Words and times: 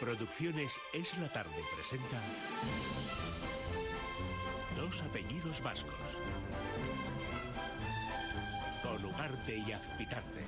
Producciones 0.00 0.80
Es 0.94 1.18
la 1.18 1.30
Tarde 1.30 1.62
presenta 1.76 2.16
Dos 4.74 5.02
apellidos 5.02 5.62
vascos. 5.62 5.92
Con 8.82 9.04
Ugarte 9.04 9.58
y 9.58 9.72
Azpitarte. 9.72 10.40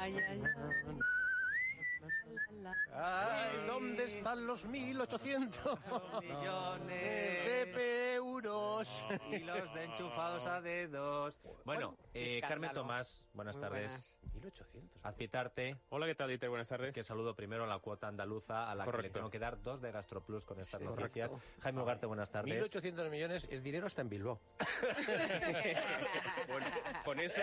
Ay, 0.00 0.16
ay, 0.16 0.42
ay. 0.42 0.96
Ay, 2.94 3.66
¿dónde 3.66 4.04
están 4.04 4.46
los 4.46 4.64
1800 4.64 5.78
millones 6.22 7.44
de 7.44 7.66
euros? 8.46 9.04
y 9.30 9.38
los 9.38 9.74
de 9.74 9.84
enchufados 9.84 10.46
a 10.46 10.60
dedos. 10.60 11.40
Bueno, 11.64 11.96
eh, 12.14 12.36
escándalo. 12.36 12.48
Carmen 12.48 12.72
Tomás, 12.72 13.22
buenas 13.34 13.56
Muy 13.56 13.62
tardes. 13.62 14.16
1800. 14.50 15.04
Azpitarte, 15.04 15.76
Hola, 15.88 16.06
¿qué 16.06 16.14
tal, 16.14 16.28
Dieter? 16.28 16.48
Buenas 16.48 16.68
tardes. 16.68 16.92
que 16.94 17.02
saludo 17.02 17.34
primero 17.34 17.64
a 17.64 17.66
la 17.66 17.78
cuota 17.80 18.06
andaluza, 18.06 18.70
a 18.70 18.74
la 18.76 18.84
que 18.84 18.90
le 18.90 18.92
Correcto. 18.96 19.18
tengo 19.18 19.30
que 19.30 19.38
dar 19.40 19.60
dos 19.60 19.80
de 19.82 19.90
GastroPlus 19.90 20.44
con 20.44 20.60
estas 20.60 20.80
Sí, 20.80 20.86
noticias. 20.86 21.30
correcto. 21.30 21.60
Jaime 21.62 21.82
Ugarte, 21.82 22.06
buenas 22.06 22.30
tardes. 22.30 22.54
1800 22.54 23.10
millones 23.10 23.48
es 23.50 23.62
dinero 23.64 23.86
hasta 23.86 24.02
en 24.02 24.08
Bilbao. 24.08 24.40
bueno, 26.48 26.66
con 27.04 27.18
eso, 27.20 27.42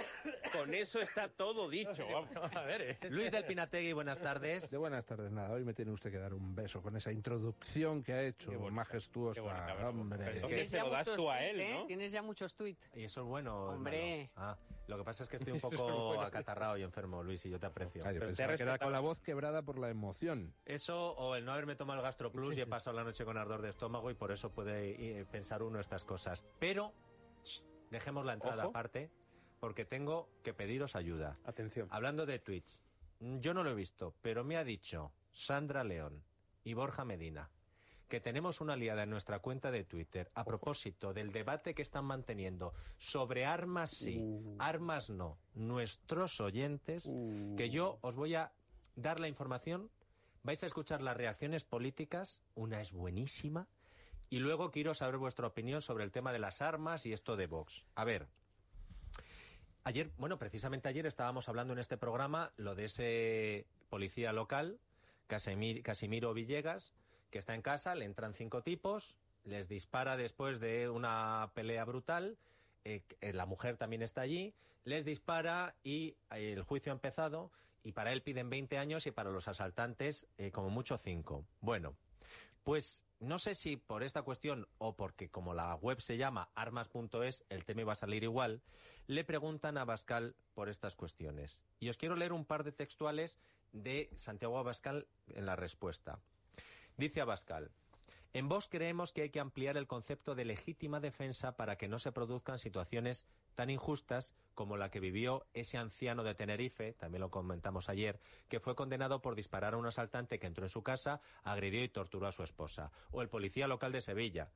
con 0.53 0.73
eso 0.73 1.01
está 1.01 1.27
todo 1.27 1.69
dicho. 1.69 2.05
vamos. 2.07 2.29
A 2.55 2.61
ver, 2.61 2.81
eh. 2.81 2.97
Luis 3.09 3.31
del 3.31 3.43
Pinategui, 3.45 3.91
buenas 3.93 4.19
tardes. 4.21 4.69
De 4.71 4.77
buenas 4.77 5.05
tardes, 5.05 5.31
nada. 5.31 5.51
Hoy 5.51 5.63
me 5.65 5.73
tiene 5.73 5.91
usted 5.91 6.09
que 6.11 6.19
dar 6.19 6.33
un 6.33 6.55
beso 6.55 6.81
con 6.81 6.95
esa 6.95 7.11
introducción 7.11 8.01
que 8.03 8.13
ha 8.13 8.21
hecho, 8.23 8.49
Qué 8.49 8.55
bonita, 8.55 8.75
majestuosa, 8.75 9.41
qué 9.41 9.41
bonita, 9.41 9.89
hombre. 9.89 10.37
Es 10.37 10.45
que 10.45 10.65
se 10.65 10.77
ya 10.77 10.83
lo 10.85 10.89
das 10.91 11.09
tú 11.15 11.29
a 11.29 11.43
él, 11.43 11.59
¿eh? 11.59 11.79
¿no? 11.79 11.85
Tienes 11.85 12.11
ya 12.13 12.21
muchos 12.21 12.55
tweets. 12.55 12.89
¿Y 12.95 13.03
eso 13.03 13.21
es 13.21 13.27
bueno? 13.27 13.71
es 13.71 13.75
Hombre. 13.75 14.29
Ah, 14.35 14.57
lo 14.87 14.97
que 14.97 15.03
pasa 15.03 15.23
es 15.23 15.29
que 15.29 15.37
estoy 15.37 15.53
un 15.53 15.59
poco 15.61 16.21
acatarrado 16.21 16.77
y 16.77 16.83
enfermo, 16.83 17.23
Luis, 17.23 17.45
y 17.45 17.49
yo 17.49 17.59
te 17.59 17.65
aprecio. 17.65 18.03
Ah, 18.05 18.11
yo 18.11 18.19
Pero 18.19 18.27
pensaba 18.27 18.51
te 18.51 18.57
que 18.57 18.63
era 18.63 18.71
respetaba. 18.73 18.85
con 18.87 18.93
la 18.93 18.99
voz 18.99 19.21
quebrada 19.21 19.61
por 19.61 19.77
la 19.79 19.89
emoción. 19.89 20.53
Eso 20.65 21.11
o 21.13 21.35
el 21.35 21.45
no 21.45 21.53
haberme 21.53 21.75
tomado 21.75 21.99
el 21.99 22.03
GastroPlus 22.03 22.57
y 22.57 22.61
he 22.61 22.67
pasado 22.67 22.95
la 22.95 23.03
noche 23.03 23.23
con 23.25 23.37
ardor 23.37 23.61
de 23.61 23.69
estómago 23.69 24.11
y 24.11 24.13
por 24.13 24.31
eso 24.31 24.49
puede 24.51 25.19
eh, 25.19 25.25
pensar 25.25 25.63
uno 25.63 25.79
estas 25.79 26.03
cosas. 26.05 26.43
Pero 26.59 26.93
ch, 27.43 27.63
dejemos 27.91 28.25
la 28.25 28.33
entrada 28.33 28.63
Ojo. 28.63 28.69
aparte 28.71 29.09
porque 29.59 29.85
tengo 29.85 30.27
que 30.43 30.53
pediros 30.53 30.95
ayuda. 30.95 31.33
Atención. 31.45 31.87
Hablando 31.91 32.25
de 32.25 32.39
tweets, 32.39 32.83
mm, 33.19 33.39
yo 33.39 33.53
no 33.53 33.63
lo 33.63 33.71
he 33.71 33.75
visto, 33.75 34.13
pero 34.21 34.43
me 34.43 34.57
ha 34.57 34.63
dicho 34.65 35.13
Sandra 35.31 35.83
León 35.85 36.23
y 36.65 36.73
Borja 36.73 37.05
Medina 37.05 37.49
que 38.09 38.19
tenemos 38.19 38.61
una 38.61 38.73
aliada 38.73 39.03
en 39.03 39.09
nuestra 39.09 39.39
cuenta 39.39 39.71
de 39.71 39.83
Twitter 39.83 40.29
a 40.35 40.43
propósito 40.43 41.13
del 41.13 41.31
debate 41.31 41.73
que 41.73 41.81
están 41.81 42.05
manteniendo 42.05 42.73
sobre 42.99 43.45
armas 43.45 43.91
sí, 43.91 44.21
armas 44.59 45.09
no, 45.09 45.37
nuestros 45.55 46.39
oyentes, 46.39 47.11
que 47.57 47.69
yo 47.69 47.97
os 48.01 48.15
voy 48.15 48.35
a 48.35 48.51
dar 48.95 49.19
la 49.19 49.27
información, 49.27 49.89
vais 50.43 50.61
a 50.63 50.67
escuchar 50.67 51.01
las 51.01 51.17
reacciones 51.17 51.63
políticas, 51.63 52.41
una 52.55 52.81
es 52.81 52.91
buenísima, 52.91 53.67
y 54.29 54.39
luego 54.39 54.69
quiero 54.71 54.93
saber 54.93 55.17
vuestra 55.17 55.47
opinión 55.47 55.81
sobre 55.81 56.03
el 56.03 56.11
tema 56.11 56.31
de 56.31 56.39
las 56.39 56.61
armas 56.61 57.05
y 57.05 57.13
esto 57.13 57.35
de 57.35 57.47
Vox. 57.47 57.83
A 57.95 58.03
ver, 58.03 58.27
Ayer, 59.85 60.11
bueno, 60.17 60.37
precisamente 60.37 60.87
ayer 60.87 61.05
estábamos 61.05 61.49
hablando 61.49 61.73
en 61.73 61.79
este 61.79 61.97
programa 61.97 62.53
lo 62.55 62.73
de 62.73 62.85
ese 62.85 63.65
policía 63.89 64.31
local, 64.31 64.79
Casimir- 65.27 65.81
Casimiro 65.83 66.33
Villegas, 66.33 66.93
que 67.33 67.39
está 67.39 67.55
en 67.55 67.63
casa, 67.63 67.95
le 67.95 68.05
entran 68.05 68.35
cinco 68.35 68.61
tipos, 68.61 69.17
les 69.43 69.67
dispara 69.67 70.17
después 70.17 70.59
de 70.59 70.87
una 70.87 71.49
pelea 71.55 71.83
brutal, 71.83 72.37
eh, 72.85 73.01
eh, 73.21 73.33
la 73.33 73.47
mujer 73.47 73.75
también 73.75 74.03
está 74.03 74.21
allí, 74.21 74.53
les 74.83 75.03
dispara 75.03 75.73
y 75.83 76.15
eh, 76.29 76.53
el 76.53 76.61
juicio 76.61 76.91
ha 76.91 76.93
empezado 76.93 77.51
y 77.83 77.93
para 77.93 78.13
él 78.13 78.21
piden 78.21 78.51
20 78.51 78.77
años 78.77 79.07
y 79.07 79.11
para 79.11 79.31
los 79.31 79.47
asaltantes 79.47 80.27
como 80.51 80.69
mucho 80.69 80.95
5. 80.99 81.43
Bueno, 81.59 81.95
pues 82.63 83.03
no 83.19 83.39
sé 83.39 83.55
si 83.55 83.77
por 83.77 84.03
esta 84.03 84.21
cuestión 84.21 84.67
o 84.77 84.95
porque 84.95 85.29
como 85.29 85.55
la 85.55 85.73
web 85.73 86.01
se 86.01 86.17
llama 86.17 86.51
armas.es, 86.53 87.45
el 87.49 87.65
tema 87.65 87.81
iba 87.81 87.93
a 87.93 87.95
salir 87.95 88.23
igual, 88.23 88.61
le 89.07 89.23
preguntan 89.23 89.79
a 89.79 89.85
Bascal 89.85 90.35
por 90.53 90.69
estas 90.69 90.95
cuestiones. 90.95 91.63
Y 91.79 91.89
os 91.89 91.97
quiero 91.97 92.15
leer 92.15 92.31
un 92.31 92.45
par 92.45 92.63
de 92.63 92.73
textuales 92.73 93.39
de 93.71 94.11
Santiago 94.17 94.59
Abascal 94.59 95.07
en 95.29 95.47
la 95.47 95.55
respuesta. 95.55 96.19
Dice 96.97 97.21
Abascal, 97.21 97.71
en 98.33 98.49
Vox 98.49 98.67
creemos 98.67 99.13
que 99.13 99.21
hay 99.21 99.29
que 99.29 99.39
ampliar 99.39 99.77
el 99.77 99.85
concepto 99.85 100.33
de 100.33 100.43
legítima 100.43 100.99
defensa 100.99 101.55
para 101.55 101.75
que 101.75 101.87
no 101.87 101.99
se 101.99 102.11
produzcan 102.11 102.57
situaciones 102.57 103.27
tan 103.53 103.69
injustas 103.69 104.33
como 104.55 104.75
la 104.75 104.89
que 104.89 104.99
vivió 104.99 105.45
ese 105.53 105.77
anciano 105.77 106.23
de 106.23 106.33
Tenerife, 106.33 106.93
también 106.93 107.21
lo 107.21 107.29
comentamos 107.29 107.89
ayer, 107.89 108.19
que 108.49 108.59
fue 108.59 108.75
condenado 108.75 109.21
por 109.21 109.35
disparar 109.35 109.75
a 109.75 109.77
un 109.77 109.85
asaltante 109.85 110.39
que 110.39 110.47
entró 110.47 110.65
en 110.65 110.69
su 110.69 110.81
casa, 110.81 111.21
agredió 111.43 111.83
y 111.83 111.89
torturó 111.89 112.25
a 112.27 112.31
su 112.31 112.43
esposa. 112.43 112.91
O 113.11 113.21
el 113.21 113.29
policía 113.29 113.67
local 113.67 113.91
de 113.91 114.01
Sevilla, 114.01 114.49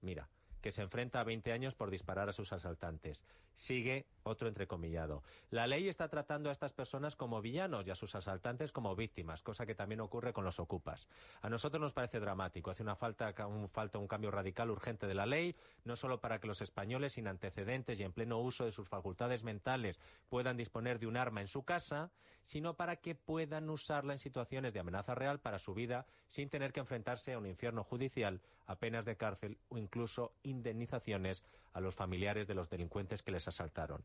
mira, 0.00 0.28
que 0.60 0.72
se 0.72 0.82
enfrenta 0.82 1.20
a 1.20 1.24
20 1.24 1.52
años 1.52 1.74
por 1.74 1.90
disparar 1.90 2.28
a 2.28 2.32
sus 2.32 2.52
asaltantes. 2.52 3.24
Sigue 3.54 4.06
otro 4.22 4.48
entrecomillado. 4.48 5.22
La 5.50 5.66
ley 5.66 5.88
está 5.88 6.08
tratando 6.08 6.48
a 6.48 6.52
estas 6.52 6.72
personas 6.72 7.16
como 7.16 7.40
villanos 7.40 7.86
y 7.86 7.90
a 7.90 7.94
sus 7.94 8.14
asaltantes 8.14 8.72
como 8.72 8.94
víctimas, 8.94 9.42
cosa 9.42 9.66
que 9.66 9.74
también 9.74 10.00
ocurre 10.00 10.32
con 10.32 10.44
los 10.44 10.58
ocupas. 10.60 11.08
A 11.42 11.48
nosotros 11.48 11.80
nos 11.80 11.94
parece 11.94 12.20
dramático. 12.20 12.70
Hace 12.70 12.82
una 12.82 12.96
falta, 12.96 13.34
un, 13.46 13.68
falta 13.68 13.98
un 13.98 14.08
cambio 14.08 14.30
radical 14.30 14.70
urgente 14.70 15.06
de 15.06 15.14
la 15.14 15.26
ley, 15.26 15.56
no 15.84 15.96
solo 15.96 16.20
para 16.20 16.38
que 16.38 16.46
los 16.46 16.60
españoles 16.60 17.14
sin 17.14 17.28
antecedentes 17.28 18.00
y 18.00 18.04
en 18.04 18.12
pleno 18.12 18.38
uso 18.38 18.64
de 18.64 18.72
sus 18.72 18.88
facultades 18.88 19.44
mentales 19.44 19.98
puedan 20.28 20.56
disponer 20.56 20.98
de 20.98 21.06
un 21.06 21.16
arma 21.16 21.40
en 21.40 21.48
su 21.48 21.62
casa, 21.64 22.10
sino 22.48 22.72
para 22.72 22.96
que 22.96 23.14
puedan 23.14 23.68
usarla 23.68 24.14
en 24.14 24.18
situaciones 24.18 24.72
de 24.72 24.80
amenaza 24.80 25.14
real 25.14 25.38
para 25.38 25.58
su 25.58 25.74
vida 25.74 26.06
sin 26.28 26.48
tener 26.48 26.72
que 26.72 26.80
enfrentarse 26.80 27.34
a 27.34 27.38
un 27.38 27.44
infierno 27.44 27.84
judicial, 27.84 28.40
a 28.66 28.76
penas 28.76 29.04
de 29.04 29.16
cárcel 29.16 29.58
o 29.68 29.76
incluso 29.76 30.32
indemnizaciones 30.42 31.44
a 31.74 31.80
los 31.80 31.94
familiares 31.94 32.46
de 32.46 32.54
los 32.54 32.70
delincuentes 32.70 33.22
que 33.22 33.32
les 33.32 33.46
asaltaron. 33.46 34.02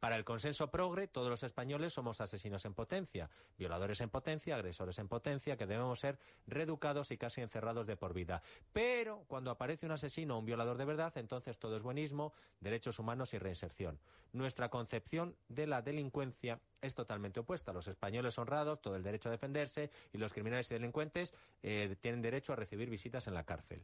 Para 0.00 0.16
el 0.16 0.24
consenso 0.24 0.70
progre, 0.70 1.08
todos 1.08 1.30
los 1.30 1.42
españoles 1.42 1.94
somos 1.94 2.20
asesinos 2.20 2.64
en 2.66 2.74
potencia, 2.74 3.30
violadores 3.56 4.00
en 4.02 4.10
potencia, 4.10 4.54
agresores 4.54 4.98
en 4.98 5.08
potencia, 5.08 5.56
que 5.56 5.66
debemos 5.66 6.00
ser 6.00 6.18
reeducados 6.46 7.10
y 7.12 7.16
casi 7.16 7.40
encerrados 7.40 7.86
de 7.86 7.96
por 7.96 8.12
vida. 8.12 8.42
Pero 8.72 9.24
cuando 9.26 9.50
aparece 9.50 9.86
un 9.86 9.92
asesino 9.92 10.36
o 10.36 10.40
un 10.40 10.44
violador 10.44 10.76
de 10.76 10.84
verdad, 10.84 11.16
entonces 11.16 11.58
todo 11.58 11.76
es 11.76 11.82
buenismo, 11.82 12.34
derechos 12.60 12.98
humanos 12.98 13.32
y 13.32 13.38
reinserción. 13.38 13.98
Nuestra 14.32 14.68
concepción 14.68 15.34
de 15.48 15.66
la 15.66 15.80
delincuencia 15.80 16.60
es 16.86 16.94
totalmente 16.94 17.40
opuesta. 17.40 17.72
Los 17.72 17.88
españoles 17.88 18.38
honrados, 18.38 18.80
todo 18.80 18.96
el 18.96 19.02
derecho 19.02 19.28
a 19.28 19.32
defenderse, 19.32 19.90
y 20.12 20.18
los 20.18 20.32
criminales 20.32 20.70
y 20.70 20.74
delincuentes 20.74 21.34
eh, 21.62 21.96
tienen 22.00 22.22
derecho 22.22 22.52
a 22.52 22.56
recibir 22.56 22.88
visitas 22.90 23.26
en 23.26 23.34
la 23.34 23.44
cárcel. 23.44 23.82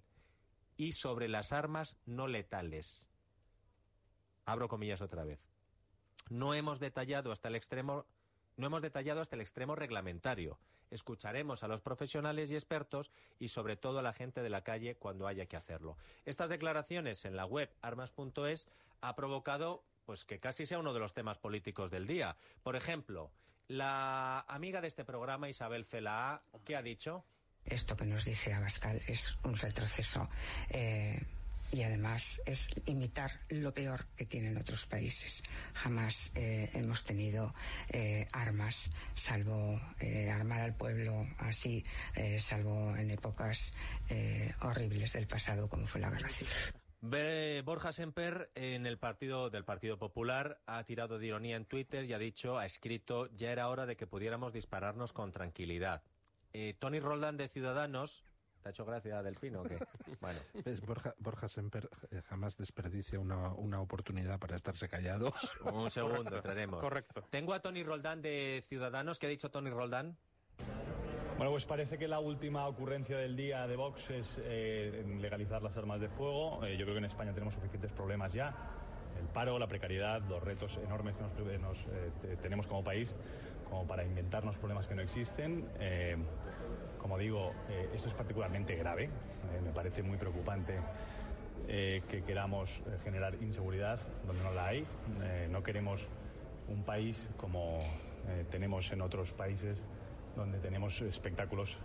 Y 0.77 0.93
sobre 0.93 1.29
las 1.29 1.53
armas 1.53 1.97
no 2.07 2.27
letales. 2.27 3.09
Abro 4.45 4.69
comillas 4.69 5.01
otra 5.01 5.25
vez 5.25 5.41
no 6.33 6.55
hemos 6.55 6.81
detallado 6.81 7.33
hasta 7.33 7.49
el 7.49 7.57
extremo 7.57 8.07
no 8.57 8.67
hemos 8.67 8.83
detallado 8.83 9.23
hasta 9.23 9.35
el 9.35 9.41
extremo 9.41 9.75
reglamentario. 9.75 10.59
Escucharemos 10.91 11.63
a 11.63 11.69
los 11.69 11.81
profesionales 11.81 12.51
y 12.51 12.55
expertos 12.55 13.11
y 13.39 13.49
sobre 13.49 13.77
todo 13.77 13.99
a 13.99 14.03
la 14.03 14.13
gente 14.13 14.43
de 14.43 14.51
la 14.51 14.63
calle 14.63 14.95
cuando 14.95 15.27
haya 15.27 15.47
que 15.47 15.57
hacerlo. 15.57 15.97
Estas 16.27 16.51
declaraciones 16.51 17.25
en 17.25 17.35
la 17.35 17.47
web 17.47 17.71
armas.es 17.81 18.69
ha 19.01 19.17
provocado 19.17 19.85
pues 20.05 20.25
que 20.25 20.41
casi 20.41 20.67
sea 20.67 20.79
uno 20.79 20.93
de 20.93 21.01
los 21.01 21.15
temas 21.15 21.39
políticos 21.39 21.91
del 21.91 22.07
día. 22.07 22.37
Por 22.63 22.77
ejemplo, 22.77 23.33
la 23.69 24.41
amiga 24.41 24.81
de 24.81 24.89
este 24.89 25.05
programa 25.05 25.49
Isabel 25.49 25.85
Celaá, 25.85 26.43
¿qué 26.65 26.77
ha 26.77 26.83
dicho? 26.83 27.25
Esto 27.65 27.97
que 27.97 28.05
nos 28.05 28.25
dice 28.25 28.53
Abascal 28.53 29.01
es 29.07 29.39
un 29.45 29.57
retroceso 29.57 30.29
eh, 30.69 31.23
y 31.71 31.83
además 31.83 32.43
es 32.45 32.69
imitar 32.87 33.31
lo 33.49 33.73
peor 33.73 34.07
que 34.17 34.27
tienen 34.27 34.59
otros 34.59 34.85
países. 34.87 35.43
Jamás 35.75 36.33
eh, 36.35 36.71
hemos 36.75 37.05
tenido 37.05 37.55
eh, 37.89 38.27
armas, 38.33 38.91
salvo 39.15 39.81
armar 40.31 40.61
al 40.61 40.75
pueblo 40.75 41.27
así, 41.39 41.83
salvo 42.39 42.95
en 42.97 43.11
épocas 43.11 43.73
horribles 44.61 45.13
del 45.15 45.27
pasado 45.27 45.69
como 45.69 45.87
fue 45.87 46.01
la 46.01 46.11
guerra 46.11 46.29
civil. 46.29 46.82
Ve- 47.05 47.63
Borja 47.65 47.93
Semper 47.93 48.51
en 48.55 48.87
el 48.87 48.97
partido 48.97 49.51
del 49.51 49.65
Partido 49.65 49.99
Popular 49.99 50.61
ha 50.67 50.85
tirado 50.85 51.19
de 51.19 51.27
ironía 51.27 51.57
en 51.57 51.65
Twitter 51.67 52.05
y 52.05 52.13
ha 52.13 52.19
dicho, 52.19 52.59
ha 52.59 52.65
escrito, 52.65 53.27
ya 53.35 53.51
era 53.51 53.69
hora 53.69 53.87
de 53.87 53.97
que 53.97 54.07
pudiéramos 54.07 54.53
dispararnos 54.53 55.13
con 55.13 55.33
tranquilidad. 55.33 56.03
Eh, 56.53 56.75
Tony 56.79 57.01
Roldán 57.01 57.37
de 57.37 57.49
Ciudadanos, 57.49 58.25
¿te 58.63 58.69
ha 58.69 58.71
hecho 58.71 58.85
gracia 58.85 59.21
Delfino 59.23 59.63
o 59.63 59.65
qué? 59.65 59.79
Bueno, 60.21 60.39
¿Ves? 60.65 60.81
Borja, 60.81 61.15
Borja 61.19 61.49
Semper 61.49 61.91
eh, 62.13 62.23
jamás 62.23 62.57
desperdicia 62.57 63.19
una, 63.19 63.53
una 63.55 63.81
oportunidad 63.81 64.39
para 64.39 64.55
estarse 64.55 64.89
callado. 64.89 65.33
un 65.73 65.91
segundo, 65.91 66.37
entraremos. 66.37 66.79
Correcto. 66.81 67.25
Tengo 67.31 67.53
a 67.53 67.61
Tony 67.61 67.83
Roldán 67.83 68.23
de 68.23 68.65
Ciudadanos, 68.69 69.19
¿qué 69.19 69.27
ha 69.27 69.31
dicho 69.31 69.51
Tony 69.51 69.71
Roldán? 69.71 70.17
Bueno, 71.43 71.55
pues 71.55 71.65
parece 71.65 71.99
que 71.99 72.07
la 72.07 72.21
última 72.21 72.69
ocurrencia 72.69 73.19
del 73.19 73.35
día 73.35 73.67
de 73.67 73.75
Vox 73.75 74.09
es 74.11 74.41
eh, 74.45 75.05
legalizar 75.21 75.61
las 75.61 75.77
armas 75.77 76.01
de 76.01 76.09
fuego. 76.09 76.65
Eh, 76.65 76.77
yo 76.77 76.85
creo 76.85 76.95
que 76.95 76.99
en 77.01 77.07
España 77.07 77.33
tenemos 77.33 77.55
suficientes 77.55 77.91
problemas 77.91 78.33
ya. 78.33 78.55
El 79.21 79.27
paro, 79.27 79.59
la 79.59 79.67
precariedad, 79.67 80.23
los 80.29 80.41
retos 80.41 80.79
enormes 80.85 81.17
que 81.17 81.59
nos, 81.59 81.79
eh, 81.79 82.37
tenemos 82.41 82.69
como 82.69 82.85
país 82.85 83.13
como 83.69 83.85
para 83.89 84.05
inventarnos 84.05 84.57
problemas 84.57 84.87
que 84.87 84.95
no 84.95 85.03
existen. 85.03 85.67
Como 87.01 87.19
digo, 87.19 87.53
esto 87.93 88.07
es 88.07 88.15
particularmente 88.15 88.77
grave. 88.77 89.11
me 89.65 89.73
parece 89.73 90.05
muy 90.05 90.19
preocupante 90.19 90.79
que 91.67 92.23
queramos 92.25 92.71
generar 93.03 93.35
inseguridad 93.43 93.99
donde 94.29 94.45
no 94.45 94.53
la 94.53 94.67
hay. 94.67 94.87
no 95.51 95.61
queremos 95.65 96.07
un 96.69 96.85
país 96.85 97.29
como 97.37 97.81
tenemos 98.51 98.93
en 98.93 99.01
otros 99.01 99.33
países 99.33 99.83
donde 100.37 100.59
tenemos 100.59 101.01
espectáculos 101.03 101.79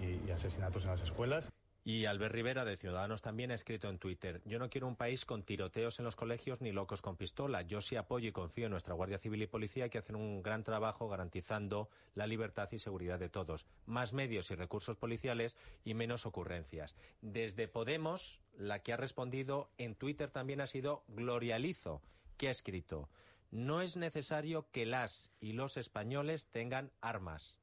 y, 0.00 0.28
y 0.28 0.30
asesinatos 0.30 0.84
en 0.84 0.90
las 0.90 1.02
escuelas. 1.02 1.48
Y 1.86 2.06
Albert 2.06 2.34
Rivera 2.34 2.64
de 2.64 2.78
Ciudadanos 2.78 3.20
también 3.20 3.50
ha 3.50 3.54
escrito 3.54 3.90
en 3.90 3.98
Twitter, 3.98 4.40
yo 4.46 4.58
no 4.58 4.70
quiero 4.70 4.86
un 4.86 4.96
país 4.96 5.26
con 5.26 5.42
tiroteos 5.42 5.98
en 5.98 6.06
los 6.06 6.16
colegios 6.16 6.62
ni 6.62 6.72
locos 6.72 7.02
con 7.02 7.18
pistola. 7.18 7.60
Yo 7.60 7.82
sí 7.82 7.94
apoyo 7.96 8.26
y 8.26 8.32
confío 8.32 8.64
en 8.64 8.70
nuestra 8.70 8.94
Guardia 8.94 9.18
Civil 9.18 9.42
y 9.42 9.46
Policía 9.46 9.90
que 9.90 9.98
hacen 9.98 10.16
un 10.16 10.42
gran 10.42 10.64
trabajo 10.64 11.10
garantizando 11.10 11.90
la 12.14 12.26
libertad 12.26 12.70
y 12.72 12.78
seguridad 12.78 13.18
de 13.18 13.28
todos. 13.28 13.66
Más 13.84 14.14
medios 14.14 14.50
y 14.50 14.54
recursos 14.54 14.96
policiales 14.96 15.58
y 15.84 15.92
menos 15.92 16.24
ocurrencias. 16.24 16.96
Desde 17.20 17.68
Podemos, 17.68 18.40
la 18.56 18.78
que 18.78 18.94
ha 18.94 18.96
respondido 18.96 19.70
en 19.76 19.94
Twitter 19.94 20.30
también 20.30 20.62
ha 20.62 20.66
sido 20.66 21.04
Gloria 21.08 21.58
Lizo, 21.58 22.00
que 22.38 22.48
ha 22.48 22.50
escrito, 22.50 23.10
no 23.50 23.82
es 23.82 23.98
necesario 23.98 24.70
que 24.72 24.86
las 24.86 25.30
y 25.38 25.52
los 25.52 25.76
españoles 25.76 26.48
tengan 26.50 26.92
armas 27.02 27.58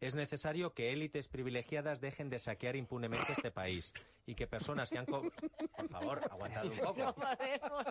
es 0.00 0.14
necesario 0.14 0.72
que 0.72 0.92
élites 0.92 1.28
privilegiadas 1.28 2.00
dejen 2.00 2.30
de 2.30 2.38
saquear 2.38 2.74
impunemente 2.76 3.32
este 3.32 3.50
país 3.50 3.92
y 4.26 4.34
que 4.34 4.46
personas 4.46 4.90
que 4.90 4.98
han... 4.98 5.06
Por 5.06 5.88
favor, 5.90 6.20
aguantad 6.30 6.64
un 6.66 6.78
poco. 6.78 6.98
No 7.00 7.14
podemos. 7.14 7.86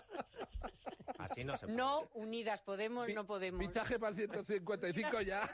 Así 1.18 1.44
no 1.44 1.58
se 1.58 1.66
puede. 1.66 1.78
No, 1.78 2.08
unidas 2.14 2.62
podemos, 2.62 3.08
no 3.14 3.26
podemos. 3.26 3.60
Fichaje 3.66 4.00
para 4.00 4.12
el 4.12 4.16
155 4.16 5.22
ya. 5.22 5.50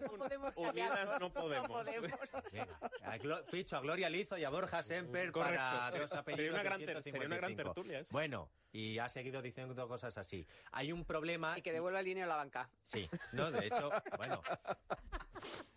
No 0.00 0.08
podemos 0.18 0.52
Unidas 0.56 1.20
no 1.20 1.32
podemos. 1.32 1.68
No 1.68 1.74
podemos. 1.74 2.10
Venga, 2.52 2.66
a 3.04 3.16
Glo- 3.18 3.44
ficho 3.46 3.76
a 3.76 3.80
Gloria 3.80 4.10
Lizo 4.10 4.36
y 4.36 4.44
a 4.44 4.50
Borja 4.50 4.82
Semper 4.82 5.30
Correcto, 5.32 5.56
para 5.56 5.90
dos 5.98 6.12
apellidos 6.12 6.36
Sería 6.36 6.50
una 6.52 6.62
gran 6.62 6.78
ter- 6.84 7.02
sería 7.02 7.26
una 7.26 7.36
gran 7.36 7.50
155. 7.54 7.74
tertulia 7.74 7.98
eso. 8.00 8.12
Bueno, 8.12 8.48
y 8.72 8.98
ha 8.98 9.08
seguido 9.08 9.42
diciendo 9.42 9.88
cosas 9.88 10.16
así. 10.18 10.46
Hay 10.72 10.92
un 10.92 11.04
problema... 11.04 11.58
Y 11.58 11.62
que 11.62 11.72
devuelva 11.72 11.98
el 12.00 12.04
dinero 12.04 12.26
a 12.26 12.28
la 12.30 12.36
banca. 12.36 12.70
Sí, 12.84 13.08
no, 13.32 13.50
de 13.50 13.66
hecho, 13.66 13.90
bueno... 14.16 14.42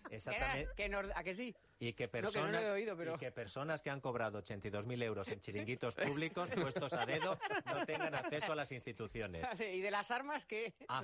Exactamente. 0.09 0.71
Que 0.75 0.89
nos- 0.89 1.09
¿A 1.15 1.23
que 1.23 1.33
sí? 1.33 1.55
Y 1.79 1.93
que 1.93 2.05
No, 2.05 2.11
que 2.11 2.21
no 2.21 2.21
personas, 2.31 2.61
lo 2.61 2.67
he 2.67 2.71
oído, 2.71 2.95
pero- 2.95 3.15
y 3.15 3.17
que 3.17 3.31
personas 3.31 3.81
que 3.81 3.89
han 3.89 3.99
cobrado 3.99 4.41
82.000 4.43 5.03
euros 5.03 5.27
en 5.29 5.39
chiringuitos 5.39 5.95
públicos 5.95 6.49
puestos 6.55 6.93
a 6.93 7.05
dedo 7.05 7.37
no 7.65 7.85
tengan 7.85 8.13
acceso 8.13 8.51
a 8.51 8.55
las 8.55 8.71
instituciones. 8.71 9.43
¿Y 9.59 9.81
de 9.81 9.91
las 9.91 10.11
armas 10.11 10.45
qué? 10.45 10.73
Ah, 10.87 11.03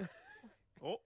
Oh, 0.81 1.01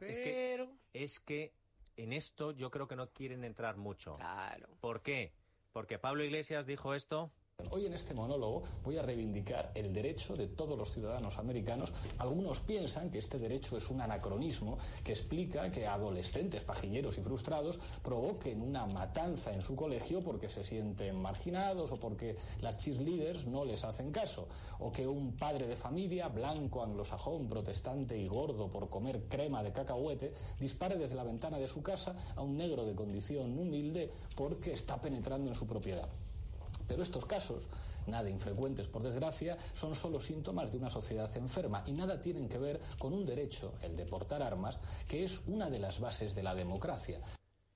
es 0.00 0.18
que, 0.18 0.68
es 0.94 1.20
que 1.20 1.52
en 1.98 2.14
esto 2.14 2.52
yo 2.52 2.70
creo 2.70 2.88
que 2.88 2.96
no 2.96 3.10
quieren 3.10 3.44
entrar 3.44 3.76
mucho. 3.76 4.16
Claro. 4.16 4.68
¿Por 4.80 5.02
qué? 5.02 5.34
Porque 5.72 5.98
Pablo 5.98 6.24
Iglesias 6.24 6.64
dijo 6.64 6.94
esto. 6.94 7.30
Hoy 7.76 7.84
en 7.84 7.92
este 7.92 8.14
monólogo 8.14 8.62
voy 8.84 8.96
a 8.96 9.02
reivindicar 9.02 9.70
el 9.74 9.92
derecho 9.92 10.34
de 10.34 10.46
todos 10.46 10.78
los 10.78 10.90
ciudadanos 10.90 11.36
americanos. 11.36 11.92
Algunos 12.16 12.60
piensan 12.60 13.10
que 13.10 13.18
este 13.18 13.38
derecho 13.38 13.76
es 13.76 13.90
un 13.90 14.00
anacronismo 14.00 14.78
que 15.04 15.12
explica 15.12 15.70
que 15.70 15.86
adolescentes 15.86 16.62
pajilleros 16.62 17.18
y 17.18 17.22
frustrados 17.22 17.78
provoquen 18.02 18.62
una 18.62 18.86
matanza 18.86 19.52
en 19.52 19.60
su 19.60 19.76
colegio 19.76 20.22
porque 20.22 20.48
se 20.48 20.64
sienten 20.64 21.20
marginados 21.20 21.92
o 21.92 22.00
porque 22.00 22.36
las 22.62 22.78
cheerleaders 22.78 23.46
no 23.46 23.64
les 23.66 23.84
hacen 23.84 24.10
caso. 24.10 24.48
O 24.78 24.90
que 24.90 25.06
un 25.06 25.36
padre 25.36 25.66
de 25.66 25.76
familia, 25.76 26.28
blanco, 26.28 26.82
anglosajón, 26.82 27.46
protestante 27.46 28.16
y 28.16 28.26
gordo 28.26 28.70
por 28.70 28.88
comer 28.88 29.24
crema 29.28 29.62
de 29.62 29.72
cacahuete, 29.72 30.32
dispare 30.58 30.96
desde 30.96 31.16
la 31.16 31.24
ventana 31.24 31.58
de 31.58 31.68
su 31.68 31.82
casa 31.82 32.16
a 32.36 32.40
un 32.40 32.56
negro 32.56 32.86
de 32.86 32.94
condición 32.94 33.58
humilde 33.58 34.10
porque 34.34 34.72
está 34.72 34.98
penetrando 34.98 35.50
en 35.50 35.54
su 35.54 35.66
propiedad. 35.66 36.08
Pero 36.88 37.02
estos 37.02 37.24
casos, 37.24 37.68
nada 38.06 38.30
infrecuentes 38.30 38.86
por 38.88 39.02
desgracia, 39.02 39.56
son 39.74 39.94
solo 39.94 40.20
síntomas 40.20 40.70
de 40.70 40.78
una 40.78 40.90
sociedad 40.90 41.34
enferma 41.36 41.82
y 41.86 41.92
nada 41.92 42.20
tienen 42.20 42.48
que 42.48 42.58
ver 42.58 42.80
con 42.98 43.12
un 43.12 43.26
derecho, 43.26 43.74
el 43.82 43.96
de 43.96 44.06
portar 44.06 44.42
armas, 44.42 44.78
que 45.08 45.24
es 45.24 45.42
una 45.46 45.68
de 45.68 45.78
las 45.80 45.98
bases 46.00 46.34
de 46.34 46.42
la 46.42 46.54
democracia. 46.54 47.20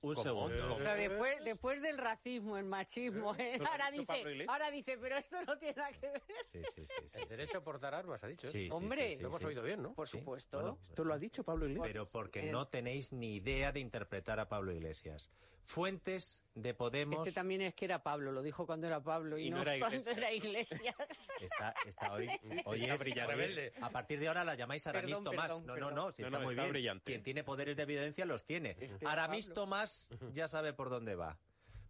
Un 0.03 0.15
¿Cómo? 0.15 0.23
segundo. 0.23 0.75
O 0.75 0.79
sea, 0.79 0.95
después, 0.95 1.43
después 1.45 1.79
del 1.79 1.99
racismo, 1.99 2.57
el 2.57 2.63
machismo, 2.65 3.35
¿eh? 3.35 3.51
¿Eso 3.53 3.63
lo 3.63 3.69
ha 3.69 3.71
ahora, 3.73 3.91
dice, 3.91 4.45
ahora 4.47 4.71
dice, 4.71 4.97
pero 4.97 5.17
esto 5.17 5.35
no 5.45 5.55
tiene 5.59 5.75
nada 5.75 5.91
que 5.91 6.09
ver. 6.09 6.23
Sí, 6.51 6.59
sí, 6.73 6.81
sí, 6.81 6.93
sí, 7.05 7.17
El 7.19 7.23
sí. 7.23 7.29
derecho 7.29 7.59
a 7.59 7.61
portar 7.63 7.93
armas, 7.93 8.23
ha 8.23 8.27
dicho. 8.27 8.47
¿eh? 8.47 8.51
Sí, 8.51 8.65
sí, 8.65 8.69
Hombre. 8.71 9.11
sí, 9.11 9.15
sí, 9.17 9.21
Lo 9.21 9.27
hemos 9.27 9.41
sí. 9.41 9.45
oído 9.45 9.61
bien, 9.61 9.83
¿no? 9.83 9.93
Por 9.93 10.07
Sí, 10.07 10.17
supuesto. 10.17 10.57
bueno, 10.59 10.77
esto 10.81 11.03
lo 11.03 11.13
ha 11.13 11.19
dicho 11.19 11.43
Pablo 11.43 11.65
Iglesias. 11.67 11.87
Pero 11.87 12.07
porque 12.07 12.39
Eh. 12.49 12.51
no 12.51 12.67
tenéis 12.67 13.11
ni 13.13 13.35
idea 13.35 13.71
de 13.71 13.79
interpretar 13.79 14.39
a 14.39 14.49
Pablo 14.49 14.71
Iglesias. 14.71 15.29
Fuentes 15.63 16.41
de 16.55 16.73
Podemos. 16.73 17.19
Este 17.19 17.31
también 17.31 17.61
es 17.61 17.73
que 17.75 17.85
era 17.85 18.03
Pablo, 18.03 18.31
lo 18.31 18.41
dijo 18.41 18.65
cuando 18.65 18.87
era 18.87 19.01
Pablo 19.01 19.37
y, 19.37 19.47
Y 19.47 19.49
no 19.51 19.61
era 19.61 19.79
cuando 19.79 20.09
era 20.11 20.31
Iglesias. 20.33 20.95
Está, 21.41 21.73
está 21.85 22.13
hoy, 22.13 22.27
hoy 22.65 22.83
es, 22.85 22.99
brillante. 22.99 23.35
hoy 23.35 23.41
es- 23.43 23.83
a 23.83 23.89
partir 23.89 24.19
de 24.19 24.27
ahora 24.27 24.43
la 24.43 24.55
llamáis 24.55 24.85
Aramis 24.87 25.09
Perdón, 25.17 25.23
Tomás. 25.23 25.45
perdón, 25.47 25.65
no, 25.67 25.73
perdón. 25.73 25.95
no, 25.95 26.05
no, 26.07 26.11
si 26.11 26.21
No, 26.23 26.27
está 26.27 26.37
no, 26.39 26.43
muy 26.45 26.53
está 26.53 26.63
bien. 26.63 26.73
brillante. 26.73 27.03
Quien 27.05 27.23
tiene 27.23 27.43
poderes 27.43 27.77
de 27.77 27.83
evidencia 27.83 28.25
los 28.25 28.43
tiene. 28.43 28.75
que 28.75 28.89
Aramis 29.05 29.47
Pablo- 29.47 29.61
Tomás 29.61 30.09
ya 30.33 30.47
sabe 30.47 30.73
por 30.73 30.89
dónde 30.89 31.15
va. 31.15 31.37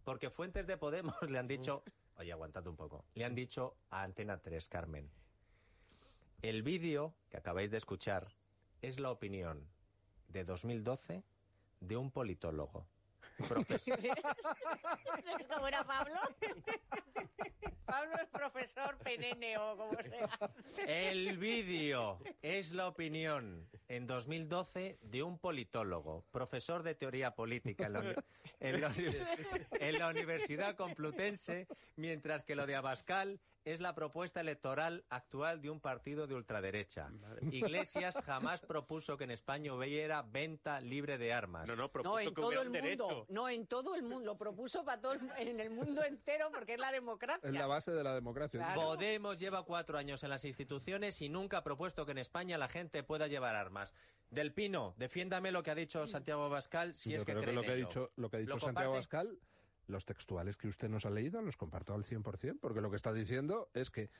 Porque 0.04 0.30
fuentes 0.30 0.66
de 0.66 0.76
Podemos 0.76 1.14
le 1.28 1.38
han 1.38 1.48
dicho, 1.48 1.82
oye, 2.16 2.30
aguantad 2.32 2.66
un 2.66 2.76
poco, 2.76 3.04
le 3.14 3.24
han 3.24 3.34
dicho 3.34 3.74
a 3.90 4.02
Antena 4.02 4.38
3, 4.38 4.68
Carmen, 4.68 5.08
el 6.42 6.62
vídeo 6.62 7.14
que 7.30 7.36
acabáis 7.36 7.70
de 7.70 7.76
escuchar 7.78 8.28
es 8.80 8.98
la 8.98 9.10
opinión 9.10 9.64
de 10.28 10.44
2012 10.44 11.22
de 11.80 11.96
un 11.96 12.10
politólogo. 12.10 12.86
Profesor, 13.48 13.98
¿Cómo 15.54 15.68
era 15.68 15.84
Pablo? 15.84 16.20
Pablo 17.84 18.14
es 18.22 18.28
profesor 18.30 18.96
penene 18.98 19.58
o 19.58 19.76
como 19.76 19.92
sea. 20.02 20.28
El 20.86 21.36
vídeo 21.38 22.18
es 22.40 22.72
la 22.72 22.88
opinión 22.88 23.68
en 23.88 24.06
2012 24.06 24.98
de 25.02 25.22
un 25.22 25.38
politólogo, 25.38 26.24
profesor 26.30 26.82
de 26.82 26.94
teoría 26.94 27.34
política 27.34 27.86
en 27.86 27.92
la, 28.80 28.92
en 29.80 29.98
la 29.98 30.08
Universidad 30.08 30.76
Complutense, 30.76 31.66
mientras 31.96 32.44
que 32.44 32.56
lo 32.56 32.66
de 32.66 32.76
Abascal 32.76 33.40
es 33.64 33.80
la 33.80 33.94
propuesta 33.94 34.40
electoral 34.40 35.04
actual 35.08 35.62
de 35.62 35.70
un 35.70 35.80
partido 35.80 36.26
de 36.26 36.34
ultraderecha. 36.34 37.10
Iglesias 37.50 38.16
jamás 38.26 38.60
propuso 38.60 39.16
que 39.16 39.24
en 39.24 39.30
España 39.30 39.72
hubiera 39.72 40.22
venta 40.22 40.80
libre 40.80 41.18
de 41.18 41.32
armas. 41.32 41.68
No, 41.68 41.76
no, 41.76 41.82
No, 41.82 41.90
propuso 41.90 42.18
en 42.20 42.28
que 42.28 42.34
todo 42.34 42.46
hubiera 42.48 42.62
el 42.62 42.68
un 42.68 42.88
mundo. 42.88 43.26
No, 43.28 43.48
en 43.48 43.66
todo 43.66 43.94
el 43.94 44.02
mundo. 44.02 44.32
Lo 44.32 44.38
propuso 44.38 44.84
para 44.84 45.00
todo 45.00 45.12
el, 45.12 45.30
en 45.36 45.60
el 45.60 45.70
mundo 45.70 46.02
entero 46.04 46.50
porque 46.52 46.74
es 46.74 46.80
la 46.80 46.90
democracia. 46.90 47.48
Es 47.48 47.54
la 47.54 47.66
base 47.66 47.92
de 47.92 48.02
la 48.02 48.14
democracia. 48.14 48.58
Claro. 48.58 48.80
Podemos 48.80 49.38
lleva 49.38 49.64
cuatro 49.64 49.98
años 49.98 50.22
en 50.24 50.30
las 50.30 50.44
instituciones 50.44 51.20
y 51.22 51.28
nunca 51.28 51.58
ha 51.58 51.64
propuesto 51.64 52.04
que 52.04 52.12
en 52.12 52.18
España 52.18 52.58
la 52.58 52.68
gente 52.68 53.02
pueda 53.02 53.26
llevar 53.26 53.54
armas. 53.54 53.94
Del 54.30 54.54
Pino, 54.54 54.94
defiéndame 54.96 55.52
lo 55.52 55.62
que 55.62 55.70
ha 55.70 55.74
dicho 55.74 56.06
Santiago 56.06 56.44
Abascal 56.44 56.94
si 56.94 57.10
Yo 57.10 57.18
es 57.18 57.24
que 57.24 57.32
creo 57.32 57.44
que 57.44 57.52
lo 57.52 57.60
en 57.60 57.66
que 57.66 57.72
ha 57.72 57.74
dicho, 57.74 58.12
lo 58.16 58.30
que 58.30 58.36
ha 58.38 58.40
dicho 58.40 58.54
¿Lo 58.54 58.58
Santiago 58.60 58.92
comparte? 58.92 59.36
Los 59.88 60.04
textuales 60.04 60.56
que 60.56 60.68
usted 60.68 60.88
nos 60.88 61.04
ha 61.06 61.10
leído, 61.10 61.42
los 61.42 61.56
comparto 61.56 61.94
al 61.94 62.04
100%, 62.04 62.58
porque 62.60 62.80
lo 62.80 62.90
que 62.90 62.96
está 62.96 63.12
diciendo 63.12 63.68
es 63.74 63.90
que 63.90 64.10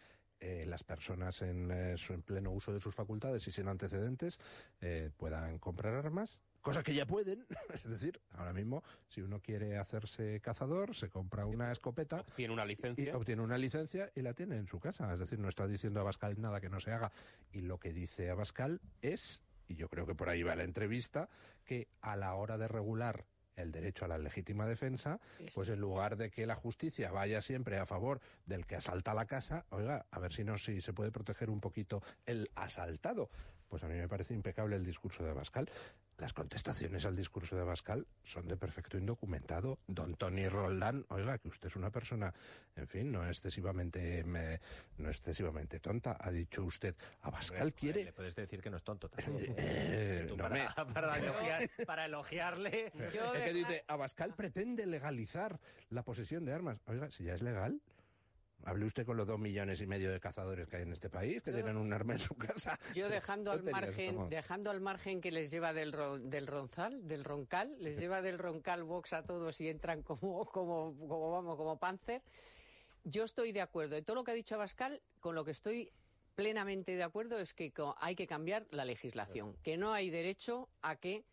eh, 0.41 0.65
las 0.67 0.83
personas 0.83 1.41
en, 1.43 1.71
eh, 1.71 1.97
su- 1.97 2.13
en 2.15 2.23
pleno 2.23 2.51
uso 2.51 2.73
de 2.73 2.81
sus 2.81 2.93
facultades 2.97 3.47
y 3.47 3.53
sin 3.53 3.69
antecedentes 3.69 4.41
eh, 4.81 5.11
puedan 5.17 5.61
comprar 5.61 5.95
armas, 5.95 6.41
cosa 6.61 6.83
que 6.83 6.95
ya 6.95 7.07
pueden. 7.07 7.47
es 7.75 7.85
decir, 7.89 8.21
ahora 8.33 8.53
mismo, 8.53 8.83
si 9.07 9.21
uno 9.23 9.39
quiere 9.39 9.79
hacerse 9.79 10.41
cazador, 10.41 10.97
se 10.97 11.09
compra 11.09 11.47
una 11.47 11.71
escopeta 11.71 12.25
Tiene 12.35 12.53
una 12.55 12.65
y 12.65 12.69
licencia. 12.71 13.17
obtiene 13.17 13.41
una 13.43 13.57
licencia 13.57 14.11
y 14.17 14.23
la 14.23 14.35
tiene 14.35 14.57
en 14.57 14.67
su 14.67 14.81
casa. 14.81 15.13
Es 15.13 15.21
decir, 15.21 15.39
no 15.39 15.49
está 15.49 15.69
diciendo 15.69 16.01
Abascal 16.01 16.41
nada 16.41 16.61
que 16.61 16.69
no 16.71 16.81
se 16.81 16.91
haga. 16.91 17.13
Y 17.53 17.61
lo 17.61 17.79
que 17.79 17.93
dice 17.93 18.29
Abascal 18.29 18.81
es, 19.01 19.41
y 19.69 19.77
yo 19.77 19.89
creo 19.89 20.07
que 20.07 20.17
por 20.17 20.29
ahí 20.29 20.43
va 20.43 20.57
la 20.57 20.65
entrevista, 20.65 21.29
que 21.65 21.87
a 22.01 22.17
la 22.17 22.35
hora 22.35 22.59
de 22.59 22.67
regular 22.67 23.27
el 23.57 23.73
derecho 23.73 24.05
a 24.05 24.09
la 24.09 24.19
legítima 24.19 24.67
defensa, 24.67 25.21
pues 25.55 25.69
en 25.69 25.81
lugar 25.81 26.17
de 26.17 26.31
que 26.31 26.47
la 26.47 26.55
justicia 26.55 27.11
vaya 27.11 27.41
siempre 27.41 27.79
a 27.79 27.87
favor 27.87 28.21
del 28.47 28.67
que 28.67 28.77
asalta 28.77 29.15
la 29.15 29.27
casa, 29.27 29.65
oiga, 29.71 30.07
a 30.11 30.19
ver 30.19 30.33
si 30.33 30.45
no 30.45 30.59
si 30.59 30.81
se 30.81 30.93
puede 30.93 31.11
proteger 31.11 31.51
un 31.51 31.61
poquito 31.61 32.03
el 32.27 32.51
asaltado. 32.55 33.31
Pues 33.69 33.83
a 33.85 33.89
mí 33.89 33.95
me 33.95 34.09
parece 34.09 34.35
impecable 34.35 34.77
el 34.77 34.85
discurso 34.85 35.25
de 35.25 35.31
Abascal. 35.31 35.71
Las 36.23 36.33
contestaciones 36.33 37.05
al 37.05 37.17
discurso 37.17 37.57
de 37.57 37.63
Abascal 37.63 38.07
son 38.23 38.47
de 38.47 38.57
perfecto 38.57 38.97
indocumentado. 38.97 39.81
Don 39.89 40.15
Tony 40.15 40.49
Roldán, 40.49 41.05
oiga, 41.09 41.37
que 41.39 41.49
usted 41.49 41.67
es 41.67 41.75
una 41.75 41.91
persona, 41.91 42.33
en 42.77 42.87
fin, 42.87 43.11
no 43.11 43.27
excesivamente, 43.27 44.23
me- 44.23 44.61
no 44.99 45.09
excesivamente 45.09 45.81
tonta. 45.81 46.17
Ha 46.21 46.31
dicho 46.31 46.63
usted, 46.63 46.95
Abascal 47.23 47.73
quiere... 47.75 48.05
Le 48.05 48.13
puedes 48.13 48.37
decir 48.37 48.63
que 48.63 48.71
no 48.71 48.77
es 48.77 48.85
tonto 48.85 49.09
también. 49.11 49.53
Eh, 49.59 50.27
no 50.29 50.37
para, 50.37 50.55
me- 50.55 50.69
para 50.95 51.19
elogiar- 51.19 51.69
para 51.87 52.05
elogiarle. 52.07 52.93
Yo 53.13 53.35
es 53.35 53.43
que 53.43 53.53
dice, 53.53 53.85
Abascal 53.89 54.33
pretende 54.37 54.87
legalizar 54.87 55.59
la 55.91 56.05
posesión 56.05 56.45
de 56.45 56.53
armas. 56.53 56.79
Oiga, 56.87 57.11
si 57.11 57.25
ya 57.25 57.35
es 57.35 57.43
legal. 57.43 57.81
Hable 58.65 58.85
usted 58.87 59.05
con 59.05 59.17
los 59.17 59.27
dos 59.27 59.39
millones 59.39 59.81
y 59.81 59.87
medio 59.87 60.11
de 60.13 60.21
cazadores 60.21 60.69
que 60.69 60.77
hay 60.77 60.83
en 60.83 60.93
este 60.93 61.11
país, 61.11 61.43
que 61.43 61.53
tienen 61.53 61.77
un 61.77 61.93
arma 61.93 62.13
en 62.15 62.19
su 62.21 62.35
casa. 62.35 62.79
Yo 62.95 63.09
dejando 63.09 63.51
al 63.51 63.63
margen, 63.63 64.29
dejando 64.29 64.71
al 64.71 64.81
margen 64.81 65.21
que 65.21 65.33
les 65.33 65.51
lleva 65.51 65.73
del, 65.73 65.93
ro- 65.93 66.19
del 66.19 66.47
ronzal, 66.47 67.07
del 67.09 67.25
roncal, 67.25 67.75
les 67.81 67.99
lleva 67.99 68.23
del 68.23 68.39
roncal 68.39 68.85
box 68.85 69.13
a 69.15 69.25
todos 69.25 69.61
y 69.61 69.69
entran 69.69 70.03
como, 70.03 70.45
como, 70.47 70.95
como 71.09 71.31
vamos, 71.33 71.57
como 71.57 71.77
panzer. 71.79 72.23
Yo 73.05 73.25
estoy 73.25 73.51
de 73.53 73.61
acuerdo. 73.61 73.97
De 73.97 74.03
todo 74.03 74.15
lo 74.17 74.25
que 74.25 74.31
ha 74.31 74.35
dicho 74.35 74.55
Abascal, 74.55 75.01
con 75.21 75.35
lo 75.35 75.45
que 75.45 75.51
estoy 75.51 75.91
plenamente 76.37 76.95
de 76.95 77.03
acuerdo 77.03 77.39
es 77.39 77.53
que 77.53 77.73
hay 77.99 78.15
que 78.15 78.27
cambiar 78.27 78.67
la 78.71 78.85
legislación, 78.85 79.55
que 79.63 79.77
no 79.77 79.93
hay 79.93 80.09
derecho 80.09 80.69
a 80.81 80.97
que 80.97 81.25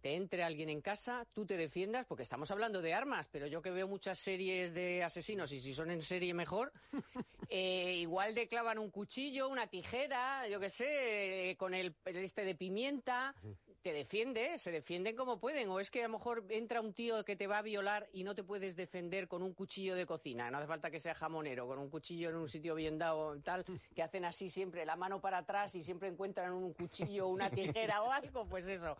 te 0.00 0.14
entre 0.14 0.42
alguien 0.42 0.68
en 0.68 0.80
casa, 0.80 1.26
tú 1.32 1.46
te 1.46 1.56
defiendas, 1.56 2.06
porque 2.06 2.22
estamos 2.22 2.50
hablando 2.50 2.80
de 2.82 2.94
armas, 2.94 3.28
pero 3.28 3.46
yo 3.46 3.62
que 3.62 3.70
veo 3.70 3.88
muchas 3.88 4.18
series 4.18 4.72
de 4.74 5.02
asesinos 5.02 5.52
y 5.52 5.60
si 5.60 5.74
son 5.74 5.90
en 5.90 6.02
serie 6.02 6.34
mejor, 6.34 6.72
eh, 7.48 7.96
igual 7.96 8.34
te 8.34 8.48
clavan 8.48 8.78
un 8.78 8.90
cuchillo, 8.90 9.48
una 9.48 9.66
tijera, 9.66 10.46
yo 10.48 10.60
qué 10.60 10.70
sé, 10.70 11.50
eh, 11.50 11.56
con 11.56 11.74
el, 11.74 11.94
este 12.04 12.44
de 12.44 12.54
pimienta, 12.54 13.34
te 13.82 13.92
defiendes, 13.92 14.62
se 14.62 14.70
defienden 14.70 15.16
como 15.16 15.38
pueden, 15.38 15.68
o 15.68 15.80
es 15.80 15.90
que 15.90 16.04
a 16.04 16.08
lo 16.08 16.18
mejor 16.18 16.44
entra 16.50 16.80
un 16.80 16.92
tío 16.92 17.24
que 17.24 17.36
te 17.36 17.46
va 17.46 17.58
a 17.58 17.62
violar 17.62 18.08
y 18.12 18.24
no 18.24 18.34
te 18.34 18.44
puedes 18.44 18.76
defender 18.76 19.28
con 19.28 19.42
un 19.42 19.54
cuchillo 19.54 19.94
de 19.94 20.06
cocina, 20.06 20.50
no 20.50 20.58
hace 20.58 20.66
falta 20.66 20.90
que 20.90 21.00
sea 21.00 21.14
jamonero, 21.14 21.66
con 21.66 21.78
un 21.78 21.88
cuchillo 21.88 22.30
en 22.30 22.36
un 22.36 22.48
sitio 22.48 22.74
bien 22.74 22.98
dado, 22.98 23.40
tal, 23.40 23.64
que 23.94 24.02
hacen 24.02 24.24
así 24.24 24.50
siempre, 24.50 24.84
la 24.84 24.96
mano 24.96 25.20
para 25.20 25.38
atrás 25.38 25.74
y 25.74 25.82
siempre 25.82 26.08
encuentran 26.08 26.52
un 26.52 26.72
cuchillo, 26.72 27.28
una 27.28 27.50
tijera 27.50 28.02
o 28.02 28.10
algo, 28.10 28.46
pues 28.46 28.66
eso. 28.66 28.96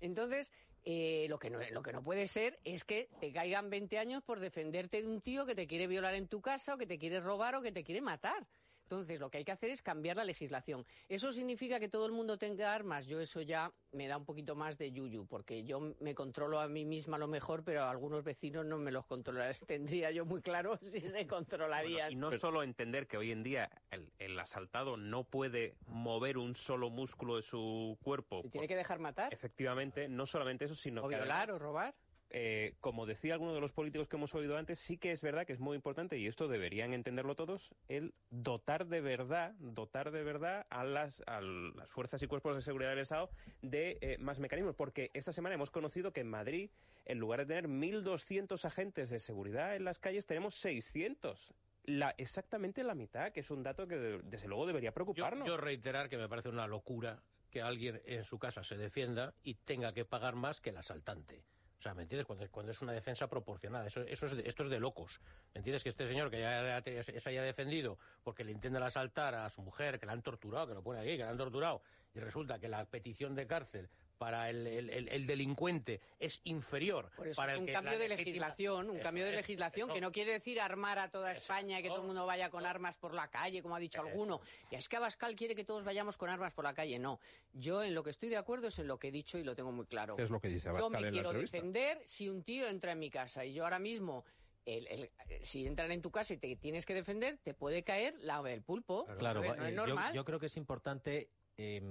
Entonces, 0.00 0.52
eh, 0.84 1.26
lo, 1.28 1.38
que 1.38 1.50
no, 1.50 1.58
lo 1.70 1.82
que 1.82 1.92
no 1.92 2.02
puede 2.02 2.26
ser 2.26 2.58
es 2.64 2.84
que 2.84 3.08
te 3.20 3.32
caigan 3.32 3.70
20 3.70 3.98
años 3.98 4.22
por 4.22 4.40
defenderte 4.40 5.02
de 5.02 5.08
un 5.08 5.20
tío 5.20 5.44
que 5.46 5.54
te 5.54 5.66
quiere 5.66 5.86
violar 5.86 6.14
en 6.14 6.28
tu 6.28 6.40
casa 6.40 6.74
o 6.74 6.78
que 6.78 6.86
te 6.86 6.98
quiere 6.98 7.20
robar 7.20 7.54
o 7.54 7.62
que 7.62 7.72
te 7.72 7.84
quiere 7.84 8.00
matar. 8.00 8.46
Entonces, 8.90 9.20
lo 9.20 9.30
que 9.30 9.38
hay 9.38 9.44
que 9.44 9.52
hacer 9.52 9.70
es 9.70 9.82
cambiar 9.82 10.16
la 10.16 10.24
legislación. 10.24 10.84
¿Eso 11.08 11.32
significa 11.32 11.78
que 11.78 11.88
todo 11.88 12.06
el 12.06 12.12
mundo 12.12 12.38
tenga 12.38 12.74
armas? 12.74 13.06
Yo 13.06 13.20
eso 13.20 13.40
ya 13.40 13.72
me 13.92 14.08
da 14.08 14.16
un 14.16 14.24
poquito 14.24 14.56
más 14.56 14.78
de 14.78 14.90
yuyu, 14.90 15.28
porque 15.28 15.62
yo 15.62 15.94
me 16.00 16.12
controlo 16.16 16.58
a 16.58 16.66
mí 16.66 16.84
misma 16.84 17.16
a 17.16 17.20
lo 17.20 17.28
mejor, 17.28 17.62
pero 17.62 17.82
a 17.82 17.90
algunos 17.90 18.24
vecinos 18.24 18.66
no 18.66 18.78
me 18.78 18.90
los 18.90 19.06
controlaré. 19.06 19.54
Tendría 19.68 20.10
yo 20.10 20.26
muy 20.26 20.42
claro 20.42 20.76
si 20.78 20.98
se 20.98 21.24
controlarían. 21.28 22.10
Y 22.10 22.16
no 22.16 22.32
solo 22.32 22.64
entender 22.64 23.06
que 23.06 23.16
hoy 23.16 23.30
en 23.30 23.44
día 23.44 23.70
el, 23.92 24.10
el 24.18 24.36
asaltado 24.40 24.96
no 24.96 25.22
puede 25.22 25.76
mover 25.86 26.36
un 26.36 26.56
solo 26.56 26.90
músculo 26.90 27.36
de 27.36 27.42
su 27.42 27.96
cuerpo. 28.02 28.42
Se 28.42 28.50
tiene 28.50 28.66
que 28.66 28.74
dejar 28.74 28.98
matar, 28.98 29.32
Efectivamente, 29.32 30.08
no 30.08 30.26
solamente 30.26 30.64
eso, 30.64 30.74
sino 30.74 31.04
o 31.04 31.08
que 31.08 31.14
violar, 31.14 31.48
además, 31.48 31.54
o 31.54 31.64
robar. 31.64 31.94
Eh, 32.30 32.74
como 32.80 33.06
decía 33.06 33.34
alguno 33.34 33.54
de 33.54 33.60
los 33.60 33.72
políticos 33.72 34.08
que 34.08 34.16
hemos 34.16 34.34
oído 34.34 34.56
antes, 34.56 34.78
sí 34.78 34.96
que 34.98 35.10
es 35.12 35.20
verdad 35.20 35.46
que 35.46 35.52
es 35.52 35.60
muy 35.60 35.74
importante, 35.76 36.16
y 36.18 36.26
esto 36.26 36.48
deberían 36.48 36.92
entenderlo 36.94 37.34
todos, 37.34 37.74
el 37.88 38.14
dotar 38.30 38.86
de 38.86 39.00
verdad, 39.00 39.52
dotar 39.58 40.10
de 40.12 40.22
verdad 40.22 40.66
a 40.70 40.84
las, 40.84 41.22
a 41.26 41.40
las 41.40 41.88
fuerzas 41.90 42.22
y 42.22 42.26
cuerpos 42.26 42.54
de 42.56 42.62
seguridad 42.62 42.90
del 42.90 43.00
Estado 43.00 43.30
de 43.62 43.98
eh, 44.00 44.16
más 44.18 44.38
mecanismos. 44.38 44.74
Porque 44.76 45.10
esta 45.14 45.32
semana 45.32 45.54
hemos 45.56 45.70
conocido 45.70 46.12
que 46.12 46.20
en 46.20 46.28
Madrid, 46.28 46.70
en 47.04 47.18
lugar 47.18 47.40
de 47.40 47.46
tener 47.46 47.68
1.200 47.68 48.64
agentes 48.64 49.10
de 49.10 49.20
seguridad 49.20 49.74
en 49.76 49.84
las 49.84 49.98
calles, 49.98 50.26
tenemos 50.26 50.54
600. 50.56 51.52
La, 51.84 52.14
exactamente 52.18 52.84
la 52.84 52.94
mitad, 52.94 53.32
que 53.32 53.40
es 53.40 53.50
un 53.50 53.62
dato 53.62 53.88
que 53.88 53.96
de- 53.96 54.18
desde 54.22 54.46
luego 54.48 54.66
debería 54.66 54.90
Yo, 54.90 54.94
preocuparnos. 54.94 55.48
yo 55.48 55.56
reiterar 55.56 56.08
que 56.08 56.18
me 56.18 56.28
parece 56.28 56.48
una 56.50 56.66
locura 56.66 57.22
que 57.50 57.62
alguien 57.62 58.00
en 58.04 58.22
su 58.24 58.38
casa 58.38 58.62
se 58.62 58.76
defienda 58.76 59.34
y 59.42 59.54
tenga 59.54 59.92
que 59.92 60.04
pagar 60.04 60.36
más 60.36 60.60
que 60.60 60.70
el 60.70 60.76
asaltante. 60.76 61.42
O 61.80 61.82
sea, 61.82 61.94
¿me 61.94 62.02
entiendes? 62.02 62.26
Cuando, 62.26 62.70
es 62.70 62.82
una 62.82 62.92
defensa 62.92 63.26
proporcionada. 63.26 63.86
Eso, 63.86 64.02
eso 64.02 64.26
es 64.26 64.34
esto 64.34 64.64
es 64.64 64.68
de 64.68 64.78
locos. 64.78 65.18
¿Me 65.54 65.60
entiendes? 65.60 65.82
Que 65.82 65.88
este 65.88 66.06
señor 66.06 66.30
que 66.30 66.38
ya 66.38 66.82
se 66.82 67.30
haya 67.30 67.42
defendido 67.42 67.98
porque 68.22 68.44
le 68.44 68.52
intentan 68.52 68.82
asaltar 68.82 69.34
a 69.34 69.48
su 69.48 69.62
mujer, 69.62 69.98
que 69.98 70.04
la 70.04 70.12
han 70.12 70.20
torturado, 70.20 70.66
que 70.66 70.74
lo 70.74 70.82
pone 70.82 71.00
aquí, 71.00 71.16
que 71.16 71.24
la 71.24 71.30
han 71.30 71.38
torturado, 71.38 71.80
y 72.14 72.20
resulta 72.20 72.58
que 72.58 72.68
la 72.68 72.84
petición 72.84 73.34
de 73.34 73.46
cárcel 73.46 73.88
para 74.20 74.50
el, 74.50 74.66
el- 74.66 74.90
el- 74.90 75.08
el 75.08 75.26
delincuente 75.26 75.98
es 76.18 76.42
inferior 76.44 77.10
Por 77.16 77.26
eso 77.28 77.36
para 77.40 77.52
es 77.52 77.56
el 77.56 77.60
un 77.62 77.66
que 77.68 77.72
cambio 77.72 77.98
de 77.98 78.06
legislación, 78.06 78.90
un 78.90 78.96
Eso 78.96 79.02
cambio 79.02 79.24
de 79.24 79.32
legislación 79.32 79.88
eso. 79.88 79.94
que 79.94 80.00
no 80.02 80.12
quiere 80.12 80.32
decir 80.32 80.60
armar 80.60 80.98
a 80.98 81.08
toda 81.10 81.32
Eso. 81.32 81.40
España 81.40 81.80
y 81.80 81.82
que 81.82 81.88
todo 81.88 82.02
el 82.02 82.06
mundo 82.06 82.26
vaya 82.26 82.50
con 82.50 82.66
armas 82.66 82.98
por 82.98 83.14
la 83.14 83.28
calle, 83.28 83.62
como 83.62 83.76
ha 83.76 83.78
dicho 83.78 84.02
alguno. 84.02 84.42
Y 84.70 84.74
es 84.74 84.90
que 84.90 84.96
Abascal 84.98 85.34
quiere 85.36 85.54
que 85.54 85.64
todos 85.64 85.84
vayamos 85.84 86.18
con 86.18 86.28
armas 86.28 86.52
por 86.52 86.66
la 86.66 86.74
calle. 86.74 86.98
No, 86.98 87.18
yo 87.54 87.82
en 87.82 87.94
lo 87.94 88.02
que 88.04 88.10
estoy 88.10 88.28
de 88.28 88.36
acuerdo 88.36 88.68
es 88.68 88.78
en 88.78 88.88
lo 88.88 88.98
que 88.98 89.08
he 89.08 89.10
dicho 89.10 89.38
y 89.38 89.42
lo 89.42 89.56
tengo 89.56 89.72
muy 89.72 89.86
claro. 89.86 90.16
¿Qué 90.16 90.24
es 90.24 90.30
lo 90.30 90.38
que 90.38 90.48
dice 90.48 90.64
Yo 90.66 90.72
Abascal 90.72 90.90
me 90.90 90.98
en 90.98 91.04
la 91.04 91.10
quiero 91.12 91.28
entrevista? 91.30 91.56
defender 91.56 92.02
si 92.04 92.28
un 92.28 92.42
tío 92.42 92.68
entra 92.68 92.92
en 92.92 92.98
mi 92.98 93.08
casa 93.08 93.46
y 93.46 93.54
yo 93.54 93.64
ahora 93.64 93.78
mismo... 93.78 94.26
el- 94.66 94.86
el- 94.88 95.10
si 95.40 95.66
entran 95.66 95.90
en 95.90 96.02
tu 96.02 96.10
casa 96.10 96.34
y 96.34 96.36
te 96.36 96.54
tienes 96.56 96.84
que 96.84 96.92
defender, 96.92 97.38
te 97.38 97.54
puede 97.54 97.82
caer 97.82 98.14
la 98.20 98.42
del 98.42 98.60
pulpo. 98.62 99.06
Claro, 99.18 99.40
A 99.40 99.42
ver, 99.42 99.56
no 99.58 99.64
eh, 99.64 99.70
es 99.70 99.74
yo, 99.76 99.86
normal. 99.86 100.12
yo 100.14 100.24
creo 100.26 100.38
que 100.38 100.46
es 100.46 100.56
importante. 100.58 101.30
Eh, 101.62 101.82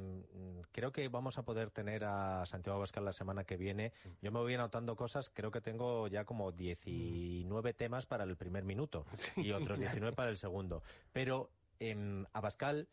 creo 0.72 0.92
que 0.92 1.08
vamos 1.10 1.38
a 1.38 1.44
poder 1.44 1.70
tener 1.70 2.04
a 2.04 2.46
Santiago 2.48 2.78
Abascal 2.78 3.06
la 3.06 3.14
semana 3.14 3.44
que 3.44 3.56
viene. 3.56 3.94
Yo 4.22 4.32
me 4.32 4.40
voy 4.40 4.54
anotando 4.56 4.96
cosas. 4.96 5.30
Creo 5.30 5.52
que 5.52 5.62
tengo 5.62 6.08
ya 6.08 6.26
como 6.26 6.52
19 6.52 7.74
temas 7.74 8.06
para 8.08 8.24
el 8.24 8.36
primer 8.36 8.64
minuto 8.64 9.06
y 9.38 9.52
otros 9.52 9.80
19 9.80 10.16
para 10.16 10.32
el 10.32 10.38
segundo. 10.38 10.82
Pero 11.14 11.52
em, 11.80 12.26
Abascal, 12.34 12.88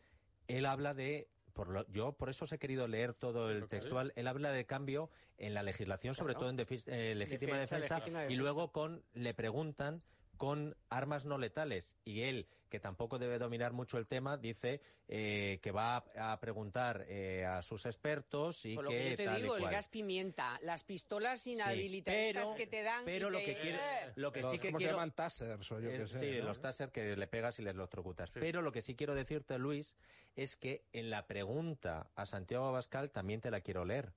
él 0.47 0.65
habla 0.65 0.93
de. 0.93 1.27
Por 1.53 1.69
lo- 1.69 1.87
yo 1.87 2.11
por 2.11 2.29
eso 2.29 2.45
os 2.45 2.51
he 2.51 2.59
querido 2.59 2.87
leer 2.87 3.15
todo 3.15 3.49
el 3.49 3.67
textual. 3.67 4.13
Él 4.15 4.27
habla 4.27 4.51
de 4.51 4.65
cambio 4.67 5.09
en 5.39 5.55
la 5.55 5.63
legislación, 5.63 6.13
sobre 6.13 6.35
todo 6.35 6.49
en 6.51 6.57
defi- 6.57 6.83
eh, 6.85 7.15
legítima 7.15 7.53
Defensa, 7.57 7.75
defensa, 7.77 7.95
legítima 7.97 8.19
y 8.19 8.23
defensa. 8.25 8.41
luego 8.43 8.71
con 8.71 9.03
le 9.13 9.33
preguntan 9.33 10.03
con 10.37 10.75
armas 10.89 11.25
no 11.25 11.37
letales 11.37 11.93
y 12.05 12.21
él 12.21 12.47
que 12.69 12.79
tampoco 12.81 13.17
debe 13.17 13.39
dominar 13.39 13.71
mucho 13.71 13.97
el 13.97 14.07
tema 14.07 14.35
dice 14.37 14.81
eh, 15.07 15.59
que 15.61 15.71
va 15.71 16.03
a, 16.17 16.33
a 16.33 16.39
preguntar 16.41 17.05
eh, 17.07 17.45
a 17.45 17.61
sus 17.61 17.85
expertos 17.85 18.65
y 18.65 18.75
Por 18.75 18.83
lo 18.85 18.89
que, 18.89 18.97
que 18.97 19.09
yo 19.11 19.15
te 19.17 19.25
tal 19.25 19.41
digo, 19.41 19.55
el 19.57 19.63
gas 19.69 19.87
pimienta, 19.87 20.59
las 20.63 20.83
pistolas 20.83 21.41
Sí, 21.41 21.53
inhabilitadas 21.53 22.19
pero- 22.33 22.55
que 22.55 22.67
te 22.67 22.83
dan. 22.83 23.05
pero 23.05 23.29
y 23.29 23.31
lo 23.31 23.37
te- 23.39 23.45
que 23.45 23.55
quiere 23.61 23.79
lo 24.15 24.31
que 24.33 24.41
Los- 24.41 24.51
sí 24.51 24.59
que 24.59 24.67
¿Cómo 24.67 24.77
quiero 24.79 24.91
se 24.91 24.95
llaman 24.97 25.11
tasers 25.13 25.71
o 25.71 25.79
yo 25.79 25.89
es- 25.89 26.01
qué 26.01 26.07
sé? 26.07 26.19
sí, 26.19 26.39
¿no? 26.39 26.45
los 26.47 26.59
taser 26.59 26.91
que 26.91 27.15
le 27.15 27.27
pegas 27.27 27.57
y 27.59 27.61
les 27.63 27.73
electrocutas. 27.73 28.31
Pero 28.31 28.61
lo 28.61 28.71
que 28.73 28.81
sí 28.81 28.95
quiero 28.95 29.15
decirte, 29.15 29.57
Luis, 29.57 29.97
es 30.35 30.57
que 30.57 30.83
en 30.91 31.09
la 31.09 31.25
pregunta 31.25 32.09
a 32.15 32.25
Santiago 32.25 32.65
Abascal 32.67 33.11
también 33.11 33.39
te 33.39 33.49
la 33.49 33.61
quiero 33.61 33.85
leer. 33.85 34.11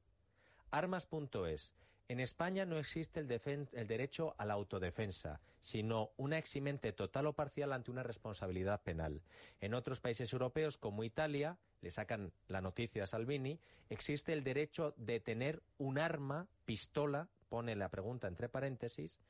Armas.es. 0.72 1.72
En 2.10 2.18
España 2.18 2.66
no 2.66 2.76
existe 2.80 3.20
el, 3.20 3.28
derecho 3.28 4.34
a 4.36 4.44
la 4.44 4.54
autodefensa, 4.54 5.40
sino 5.60 6.10
una 6.16 6.38
eximente 6.38 6.92
total 6.92 7.28
o 7.28 7.34
parcial 7.34 7.72
ante 7.72 7.92
una 7.92 8.02
responsabilidad 8.02 8.82
penal. 8.82 9.22
En 9.60 9.74
otros 9.74 10.00
países 10.00 10.32
europeos, 10.32 10.76
como 10.76 11.04
Italia, 11.04 11.56
le 11.82 11.92
sacan 11.92 12.32
la 12.48 12.60
noticia 12.62 13.04
a 13.04 13.06
Salvini, 13.06 13.60
existe 13.90 14.32
el 14.32 14.42
derecho 14.42 14.92
de 14.96 15.20
tener 15.20 15.62
un 15.78 16.00
arma, 16.00 16.48
pistola, 16.64 17.28
pone 17.48 17.76
la 17.76 17.90
pregunta 17.90 18.26
entre 18.26 18.48
paréntesis, 18.48 19.20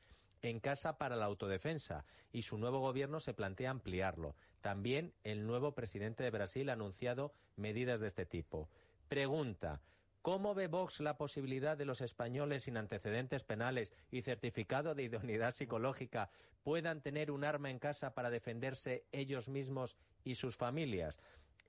en 0.41 0.59
casa 0.59 0.97
para 0.97 1.15
la 1.15 1.25
autodefensa 1.25 2.03
y 2.33 2.41
su 2.41 2.57
nuevo 2.57 2.79
gobierno 2.79 3.19
se 3.19 3.35
plantea 3.35 3.69
ampliarlo. 3.69 4.33
También 4.61 5.13
el 5.23 5.45
nuevo 5.45 5.75
presidente 5.75 6.23
de 6.23 6.31
Brasil 6.31 6.67
ha 6.71 6.73
anunciado 6.73 7.31
medidas 7.57 7.99
de 7.99 8.07
este 8.07 8.25
tipo. 8.25 8.69
Pregunta. 9.07 9.81
¿Cómo 10.21 10.53
ve 10.53 10.67
Vox 10.67 10.99
la 10.99 11.17
posibilidad 11.17 11.75
de 11.77 11.85
los 11.85 11.99
españoles 12.01 12.63
sin 12.63 12.77
antecedentes 12.77 13.43
penales 13.43 13.91
y 14.11 14.21
certificado 14.21 14.93
de 14.93 15.03
idoneidad 15.03 15.51
psicológica 15.51 16.29
puedan 16.63 17.01
tener 17.01 17.31
un 17.31 17.43
arma 17.43 17.71
en 17.71 17.79
casa 17.79 18.13
para 18.13 18.29
defenderse 18.29 19.03
ellos 19.11 19.49
mismos 19.49 19.95
y 20.23 20.35
sus 20.35 20.57
familias? 20.57 21.19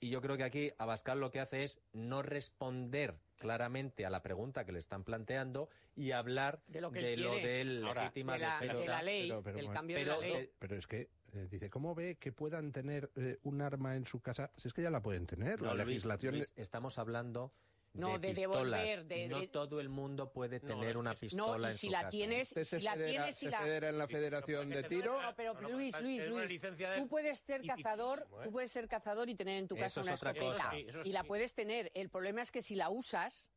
Y 0.00 0.11
yo 0.11 0.21
creo 0.21 0.37
que 0.37 0.44
aquí 0.44 0.71
Abascal 0.78 1.21
lo 1.21 1.30
que 1.30 1.40
hace 1.40 1.62
es 1.62 1.80
no 1.94 2.21
responder 2.23 3.14
claramente 3.37 4.04
a 4.04 4.11
la 4.11 4.21
pregunta 4.23 4.64
que 4.66 4.73
le 4.73 4.80
están 4.80 5.04
planteando 5.04 5.71
y 5.97 6.11
hablar 6.11 6.61
De 6.66 6.80
lo 6.82 6.90
que 6.92 7.00
de 7.00 7.14
él 7.14 7.23
lo 7.23 7.35
de 7.37 7.87
Ahora, 7.88 8.02
legítima 8.02 8.35
de 8.35 8.38
la, 8.40 8.61
defensa. 8.61 8.82
de 8.82 8.88
la 8.88 9.02
ley, 9.02 9.28
Pero- 9.28 9.42
pero 9.44 9.56
del 9.56 9.66
bueno, 9.66 9.78
cambio 9.80 9.97
pero- 9.97 10.21
de 10.21 10.28
la 10.28 10.35
ley. 10.35 10.44
eh, 10.44 10.52
Pero 10.59 10.76
es 10.76 10.87
que 10.87 11.09
eh, 11.35 11.49
dice, 11.50 11.71
¿cómo 11.71 11.94
ve 11.94 12.16
que 12.16 12.32
puedan 12.32 12.73
tener 12.73 13.11
eh, 13.16 13.38
un 13.44 13.62
arma 13.62 13.97
en 13.97 14.04
su 14.04 14.21
casa? 14.21 14.50
Si 14.59 14.68
es 14.68 14.75
que 14.75 14.82
ya 14.82 14.90
la 14.90 15.00
pueden 15.00 15.26
tener. 15.26 15.61
No, 15.62 15.68
la 15.68 15.76
Luis, 15.85 15.87
legislación. 16.04 16.35
Luis, 16.35 16.52
estamos 16.56 16.99
hablando 16.99 17.52
No, 17.94 18.18
de 18.18 18.32
devolver, 18.32 19.04
de- 19.04 19.28
no 19.28 19.40
de- 19.40 19.49
todo 19.49 19.78
el 19.78 19.90
mundo 19.90 20.32
puede 20.32 20.61
tener 20.61 20.96
una 20.96 21.14
pistola 21.14 21.58
No, 21.58 21.68
y 21.68 21.70
en 21.72 21.78
si 21.78 21.87
su 21.88 21.92
la 21.92 21.99
casa. 21.99 22.11
tienes, 22.11 22.49
se 22.49 22.64
si 22.64 22.80
la 22.80 22.92
federa, 22.94 23.11
tienes, 23.11 23.37
si 23.37 23.44
se 23.44 23.50
la... 23.50 23.58
federa 23.61 23.88
en 23.90 23.99
la 23.99 24.08
Federación 24.08 24.70
de 24.70 24.82
Tiro. 24.84 25.20
No, 25.20 25.34
pero 25.37 25.61
Luis, 25.61 26.00
Luis, 26.00 26.26
Luis, 26.26 26.62
tú 26.96 27.08
puedes 27.08 27.38
ser 27.40 27.62
cazador, 27.66 28.26
¿eh? 28.32 28.44
tú 28.44 28.50
puedes 28.50 28.72
ser 28.72 28.88
cazador 28.88 29.28
y 29.28 29.34
tener 29.34 29.58
en 29.58 29.68
tu 29.68 29.75
Eso 29.75 29.82
casa 29.84 30.00
es 30.00 30.06
una 30.06 30.14
otra 30.14 30.30
escopeta 30.30 30.52
cosa. 30.64 30.70
Sí, 30.70 30.84
eso 30.88 31.00
y 31.04 31.12
la 31.12 31.25
puedes 31.25 31.54
tener. 31.54 31.90
El 31.94 32.08
problema 32.08 32.40
es 32.42 32.50
que 32.50 32.62
si 32.62 32.75
la 32.76 32.88
usas, 32.88 33.51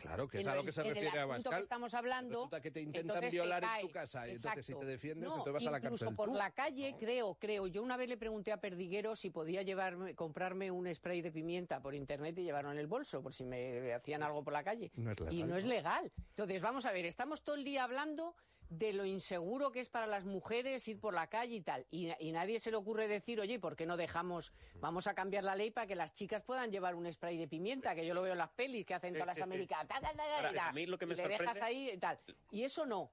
Claro, 0.00 0.26
que 0.28 0.40
es 0.40 0.46
a 0.46 0.54
lo- 0.54 0.64
que 0.64 0.72
se 0.72 0.82
refiere 0.82 1.18
a 1.18 1.22
Abascal. 1.22 1.54
que 1.56 1.62
estamos 1.62 1.94
hablando. 1.94 2.38
Resulta 2.38 2.60
que 2.60 2.70
te 2.70 2.80
intentan 2.80 3.20
te 3.20 3.28
violar 3.30 3.62
en 3.64 3.86
tu 3.86 3.90
casa 3.92 4.26
y 4.26 4.32
entonces 4.32 4.64
si 4.66 4.72
Exacto. 4.72 4.86
te 4.86 4.92
defiendes, 4.92 5.28
No, 5.28 5.34
entonces 5.38 5.52
vas 5.52 5.66
a 5.66 5.70
la 5.70 5.78
incluso 5.78 6.04
cárcel 6.06 6.16
por 6.16 6.28
tú. 6.30 6.34
la 6.34 6.50
calle, 6.52 6.94
creo, 6.98 7.34
creo. 7.34 7.66
Yo 7.66 7.82
una 7.82 7.96
vez 7.96 8.08
le 8.08 8.16
pregunté 8.16 8.52
a 8.52 8.56
Perdiguero 8.60 9.14
si 9.14 9.30
podía 9.30 9.62
llevarme, 9.62 10.14
comprarme 10.14 10.70
un 10.70 10.92
spray 10.94 11.20
de 11.20 11.30
pimienta 11.30 11.80
por 11.80 11.94
internet 11.94 12.38
y 12.38 12.44
llevarlo 12.44 12.72
en 12.72 12.78
el 12.78 12.86
bolso, 12.86 13.22
por 13.22 13.32
si 13.34 13.44
me 13.44 13.92
hacían 13.92 14.22
algo 14.22 14.42
por 14.42 14.52
la 14.52 14.64
calle. 14.64 14.90
No 14.96 15.10
es 15.12 15.20
legal, 15.20 15.34
y 15.34 15.42
no 15.44 15.56
es 15.56 15.64
¿no? 15.64 15.70
legal. 15.70 16.12
Entonces, 16.30 16.62
vamos 16.62 16.84
a 16.86 16.92
ver, 16.92 17.04
estamos 17.04 17.42
todo 17.42 17.56
el 17.56 17.64
día 17.64 17.84
hablando 17.84 18.34
de 18.70 18.92
lo 18.92 19.04
inseguro 19.04 19.72
que 19.72 19.80
es 19.80 19.88
para 19.88 20.06
las 20.06 20.24
mujeres 20.24 20.86
ir 20.86 21.00
por 21.00 21.12
la 21.12 21.26
calle 21.26 21.56
y 21.56 21.60
tal. 21.60 21.84
Y, 21.90 22.10
y 22.20 22.32
nadie 22.32 22.60
se 22.60 22.70
le 22.70 22.76
ocurre 22.76 23.08
decir, 23.08 23.40
oye, 23.40 23.58
¿por 23.58 23.74
qué 23.76 23.84
no 23.84 23.96
dejamos, 23.96 24.52
vamos 24.80 25.08
a 25.08 25.14
cambiar 25.14 25.42
la 25.44 25.56
ley 25.56 25.70
para 25.72 25.88
que 25.88 25.96
las 25.96 26.14
chicas 26.14 26.42
puedan 26.42 26.70
llevar 26.70 26.94
un 26.94 27.12
spray 27.12 27.36
de 27.36 27.48
pimienta? 27.48 27.94
Que 27.96 28.06
yo 28.06 28.14
lo 28.14 28.22
veo 28.22 28.32
en 28.32 28.38
las 28.38 28.50
pelis 28.50 28.86
que 28.86 28.94
hacen 28.94 29.10
Sí, 29.12 29.14
todas 29.14 29.26
las 29.26 29.36
sí, 29.36 29.40
sí. 29.40 29.42
americanas. 29.42 29.90
Ahora, 29.90 30.48
tal. 30.52 30.58
a 30.58 30.72
mí 30.72 30.86
lo 30.86 30.96
que 30.96 31.06
me 31.06 31.14
y 31.14 31.16
le 31.16 31.28
dejas 31.28 31.60
ahí 31.60 31.90
y 31.90 31.98
tal. 31.98 32.18
Y 32.52 32.62
eso 32.62 32.86
no, 32.86 33.10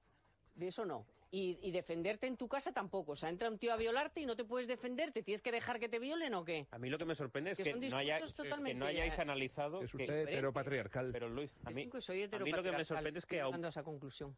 de 0.54 0.68
eso 0.68 0.84
no. 0.84 1.04
Y, 1.30 1.58
y 1.62 1.72
defenderte 1.72 2.26
en 2.26 2.38
tu 2.38 2.48
casa 2.48 2.72
tampoco. 2.72 3.12
O 3.12 3.16
sea, 3.16 3.28
entra 3.28 3.50
un 3.50 3.58
tío 3.58 3.72
a 3.72 3.76
violarte 3.76 4.20
y 4.22 4.26
no 4.26 4.34
te 4.34 4.44
puedes 4.44 4.66
defender. 4.66 5.12
¿Te 5.12 5.22
tienes 5.22 5.42
que 5.42 5.52
dejar 5.52 5.78
que 5.78 5.88
te 5.88 5.98
violen 5.98 6.32
o 6.32 6.42
qué? 6.44 6.66
A 6.70 6.78
mí 6.78 6.88
lo 6.88 6.96
que 6.96 7.04
me 7.04 7.14
sorprende 7.14 7.50
es 7.50 7.58
Que 7.58 7.64
que, 7.64 7.72
no, 7.90 7.98
haya- 7.98 8.18
que 8.18 8.84
hayáis 8.84 9.18
analizado... 9.18 9.82
Es 9.82 9.90
que- 9.92 10.04
usted 10.04 10.22
heteropatriarcal. 10.28 11.10
Pero 11.12 11.28
Luis, 11.28 11.54
a 11.64 11.70
mí, 11.70 11.90
que 11.90 12.00
soy 12.00 12.22
a 12.22 12.38
mí 12.38 12.50
lo 12.50 12.62
que 12.62 12.72
me 12.72 12.84
sorprende 12.84 13.18
es 13.18 13.26
que 13.26 13.40
a 13.40 13.46
un, 13.46 13.50
llegando 13.52 13.66
a 13.68 13.70
esa 13.70 13.82
conclusión. 13.82 14.34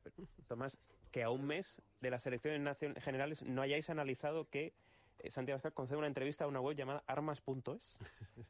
Tomás, 0.48 0.78
que 1.12 1.22
a 1.22 1.30
un 1.30 1.46
mes 1.46 1.80
de 2.00 2.10
las 2.10 2.26
elecciones 2.26 2.76
generales 2.98 3.42
no 3.44 3.62
hayáis 3.62 3.88
analizado 3.88 4.48
que 4.48 4.72
eh, 5.20 5.30
Santiago 5.30 5.56
Abascal 5.56 5.74
concede 5.74 5.98
una 5.98 6.08
entrevista 6.08 6.44
a 6.44 6.48
una 6.48 6.60
web 6.60 6.76
llamada 6.76 7.04
armas.es. 7.06 7.98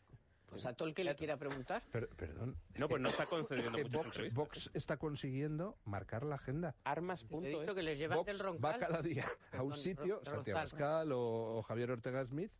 Pues 0.50 0.66
a 0.66 0.72
todo 0.74 0.88
el 0.88 0.94
que 0.94 1.04
le 1.04 1.14
quiera 1.14 1.36
preguntar. 1.36 1.82
Per- 1.92 2.08
perdón. 2.08 2.56
No, 2.76 2.88
pues 2.88 3.00
no 3.00 3.08
está 3.08 3.24
concediendo 3.26 3.78
que 3.78 3.84
muchas 3.84 4.34
Vox, 4.34 4.70
está 4.74 4.96
consiguiendo 4.96 5.78
marcar 5.84 6.24
la 6.24 6.34
agenda. 6.34 6.74
Armas.es. 6.84 7.30
He 7.44 7.60
dicho 7.60 7.74
que 7.74 7.82
les 7.82 7.98
llevan 7.98 8.18
Vox 8.18 8.26
del 8.26 8.40
va 8.40 8.72
roncal. 8.72 8.80
cada 8.80 9.02
día 9.02 9.24
a 9.52 9.62
un 9.62 9.70
Perdón, 9.70 9.76
sitio, 9.78 10.20
Santiago. 10.24 10.60
Pascal 10.60 11.12
o, 11.12 11.58
o 11.58 11.62
Javier 11.62 11.92
Ortega 11.92 12.24
Smith, 12.24 12.50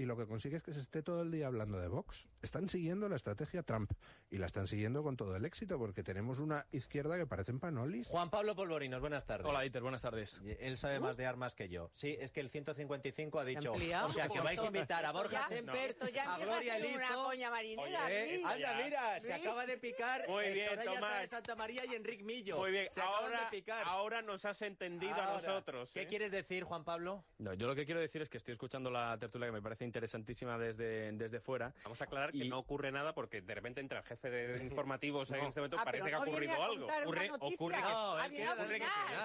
y 0.00 0.06
lo 0.06 0.16
que 0.16 0.26
consigue 0.26 0.56
es 0.56 0.62
que 0.62 0.72
se 0.72 0.80
esté 0.80 1.02
todo 1.02 1.20
el 1.20 1.30
día 1.30 1.46
hablando 1.46 1.78
de 1.78 1.86
Vox. 1.88 2.26
Están 2.40 2.68
siguiendo 2.70 3.06
la 3.08 3.16
estrategia 3.16 3.62
Trump 3.62 3.92
y 4.30 4.38
la 4.38 4.46
están 4.46 4.66
siguiendo 4.66 5.02
con 5.02 5.16
todo 5.16 5.36
el 5.36 5.44
éxito 5.44 5.78
porque 5.78 6.02
tenemos 6.02 6.38
una 6.38 6.66
izquierda 6.72 7.18
que 7.18 7.26
parecen 7.26 7.60
panolis. 7.60 8.06
Juan 8.08 8.30
Pablo 8.30 8.54
Polvorinos, 8.56 9.00
buenas 9.00 9.26
tardes. 9.26 9.46
Hola, 9.46 9.60
Dieter, 9.60 9.82
buenas 9.82 10.00
tardes. 10.00 10.40
Él 10.60 10.78
sabe 10.78 11.00
más 11.00 11.18
de 11.18 11.26
armas 11.26 11.54
que 11.54 11.68
yo. 11.68 11.90
Sí, 11.92 12.16
es 12.18 12.32
que 12.32 12.40
el 12.40 12.48
155 12.48 13.38
ha 13.40 13.44
dicho. 13.44 13.72
ampliado. 13.72 14.06
O 14.06 14.10
sea, 14.10 14.28
que 14.28 14.40
vais 14.40 14.58
a 14.60 14.66
invitar 14.66 15.04
a 15.04 15.12
Borja 15.12 15.32
Ya- 15.42 15.48
Semper, 15.48 15.96
ya 16.14 16.34
a 16.34 16.38
Gloria 16.38 16.72
a 16.72 16.76
Elizo. 16.78 16.96
una 16.96 17.14
coña 17.14 17.50
marinera, 17.50 18.06
Oye, 18.06 18.32
Luis. 18.36 18.46
anda, 18.46 18.58
Ya. 18.78 18.84
mira, 18.84 19.20
se 19.20 19.28
Luis. 19.28 19.40
acaba 19.46 19.66
de 19.66 19.76
picar 19.78 20.28
Muy 20.28 20.44
eh, 20.46 20.52
bien, 20.52 20.68
Soraya 20.70 20.94
Tomás. 20.94 21.20
De 21.20 21.26
Santa 21.26 21.54
María 21.56 21.84
y 21.84 21.94
Enrique 21.94 22.24
Millo. 22.24 22.56
Muy 22.56 22.70
bien, 22.70 22.88
Se 22.90 23.00
acaban 23.02 23.24
ahora, 23.24 23.40
de 23.44 23.50
picar. 23.50 23.82
ahora 23.86 24.22
nos 24.22 24.44
has 24.46 24.62
entendido 24.62 25.12
a 25.14 25.24
Ahora, 25.26 25.46
nosotros. 25.46 25.90
¿Qué 25.92 26.02
¿eh? 26.02 26.06
quieres 26.06 26.32
decir, 26.32 26.64
Juan 26.64 26.84
Pablo? 26.84 27.22
No, 27.38 27.52
yo 27.52 27.66
lo 27.66 27.74
que 27.74 27.84
quiero 27.84 28.00
decir 28.00 28.22
es 28.22 28.30
que 28.30 28.38
estoy 28.38 28.52
escuchando 28.52 28.90
la 28.90 29.18
tertulia 29.18 29.48
que 29.48 29.52
me 29.52 29.60
parece 29.62 29.84
interesantísima 29.90 30.56
desde, 30.56 31.10
desde 31.12 31.40
fuera. 31.40 31.74
Vamos 31.82 32.00
a 32.00 32.04
aclarar 32.04 32.30
que 32.30 32.38
Y- 32.44 32.48
no 32.48 32.58
ocurre 32.60 32.92
nada 32.92 33.12
porque 33.12 33.42
de 33.42 33.54
repente 33.54 33.80
entra 33.80 33.98
el 33.98 34.04
jefe 34.04 34.30
de 34.30 34.64
informativos 34.64 35.30
en 35.32 35.38
No. 35.40 35.48
este 35.48 35.60
momento 35.60 35.76
Ah, 35.80 35.84
parece 35.84 36.08
que 36.08 36.14
ha 36.14 36.18
no 36.18 36.24
ocurrido 36.30 36.62
algo. 36.62 36.86
Ocurre- 36.86 37.30
ocurre 37.40 37.76
que- 37.76 37.82
No, 37.82 38.16
Ah, 38.16 38.28
viene 38.28 38.44
que 38.46 38.52
opinar, 38.52 38.68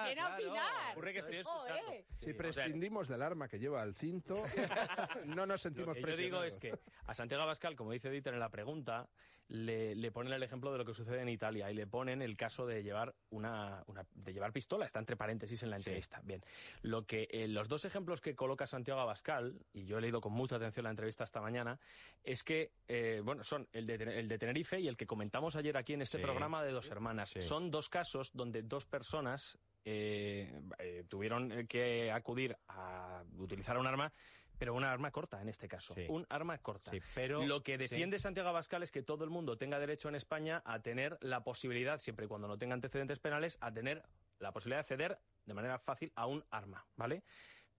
viene 0.04 0.20
a 0.20 0.26
claro. 0.26 0.34
opinar. 0.34 0.90
Ocurre 0.92 1.12
que 1.12 1.18
estoy 1.20 1.36
escuchando. 1.36 1.92
Si 1.92 1.96
Sí, 1.96 2.30
o 2.30 2.34
sea, 2.34 2.36
prescindimos 2.36 3.08
del 3.08 3.22
arma 3.22 3.48
que 3.48 3.58
lleva 3.58 3.80
al 3.82 3.94
cinto, 3.94 4.42
no 5.24 5.46
nos 5.46 5.48
Lo 5.48 5.58
sentimos 5.58 5.94
que 5.96 6.02
yo 6.02 6.16
digo 6.16 6.42
es 6.42 6.56
que 6.56 6.74
a 7.06 7.14
Santiago 7.14 7.42
Abascal, 7.44 7.76
como 7.76 7.92
dice 7.92 8.10
Dieter 8.10 8.34
en 8.34 8.40
la 8.40 8.48
pregunta, 8.50 9.08
le, 9.48 9.94
le 9.94 10.10
ponen 10.10 10.32
el 10.32 10.42
ejemplo 10.42 10.72
de 10.72 10.78
lo 10.78 10.84
que 10.84 10.92
sucede 10.94 11.20
en 11.22 11.28
Italia 11.28 11.70
y 11.70 11.74
le 11.74 11.86
ponen 11.86 12.20
el 12.22 12.36
caso 12.36 12.66
de 12.66 12.82
llevar 12.82 13.14
una, 13.30 13.84
una- 13.86 14.04
de 14.14 14.32
llevar 14.32 14.52
pistola, 14.52 14.86
está 14.86 14.98
entre 14.98 15.16
paréntesis 15.16 15.62
en 15.62 15.70
la 15.70 15.76
entrevista. 15.76 16.20
Bien, 16.24 16.42
lo 16.82 17.04
que 17.06 17.28
eh, 17.30 17.46
los 17.48 17.68
dos 17.68 17.84
ejemplos 17.84 18.20
que 18.20 18.34
coloca 18.34 18.66
Santiago 18.66 19.00
Abascal 19.00 19.60
y 19.72 19.84
yo 19.86 19.98
he 19.98 20.00
leído 20.00 20.20
con 20.20 20.32
mucha 20.32 20.56
atención 20.56 20.84
la 20.84 20.90
entrevista 20.90 21.24
esta 21.24 21.40
mañana 21.40 21.78
es 22.24 22.42
que 22.42 22.72
eh, 22.88 23.20
bueno 23.24 23.44
son 23.44 23.68
el 23.72 23.86
de, 23.86 23.94
el 23.94 24.28
de 24.28 24.38
Tenerife 24.38 24.80
y 24.80 24.88
el 24.88 24.96
que 24.96 25.06
comentamos 25.06 25.54
ayer 25.56 25.76
aquí 25.76 25.92
en 25.94 26.02
este 26.02 26.18
Sí. 26.18 26.22
programa 26.24 26.64
de 26.64 26.72
dos 26.72 26.90
hermanas. 26.90 27.30
Sí. 27.30 27.42
Son 27.42 27.70
dos 27.70 27.88
casos 27.88 28.30
donde 28.34 28.62
dos 28.62 28.84
personas 28.84 29.58
eh, 29.84 30.52
eh, 30.78 31.04
tuvieron 31.08 31.66
que 31.68 32.10
acudir 32.10 32.56
a 32.66 33.22
utilizar 33.38 33.78
un 33.78 33.86
arma 33.86 34.12
pero 34.58 34.74
una 34.74 34.90
arma 34.90 35.10
corta 35.10 35.40
en 35.40 35.48
este 35.48 35.68
caso. 35.68 35.94
Sí. 35.94 36.06
Un 36.08 36.26
arma 36.28 36.58
corta. 36.58 36.90
Sí, 36.90 37.00
pero 37.14 37.44
Lo 37.46 37.62
que 37.62 37.72
sí. 37.72 37.78
defiende 37.78 38.18
Santiago 38.18 38.48
Abascal 38.48 38.82
es 38.82 38.90
que 38.90 39.02
todo 39.02 39.24
el 39.24 39.30
mundo 39.30 39.56
tenga 39.58 39.78
derecho 39.78 40.08
en 40.08 40.14
España 40.14 40.62
a 40.64 40.80
tener 40.80 41.18
la 41.20 41.44
posibilidad, 41.44 42.00
siempre 42.00 42.26
y 42.26 42.28
cuando 42.28 42.48
no 42.48 42.58
tenga 42.58 42.74
antecedentes 42.74 43.18
penales, 43.18 43.58
a 43.60 43.72
tener 43.72 44.02
la 44.38 44.52
posibilidad 44.52 44.78
de 44.78 44.80
acceder 44.80 45.18
de 45.44 45.54
manera 45.54 45.78
fácil 45.78 46.12
a 46.14 46.26
un 46.26 46.44
arma, 46.50 46.86
¿vale? 46.96 47.22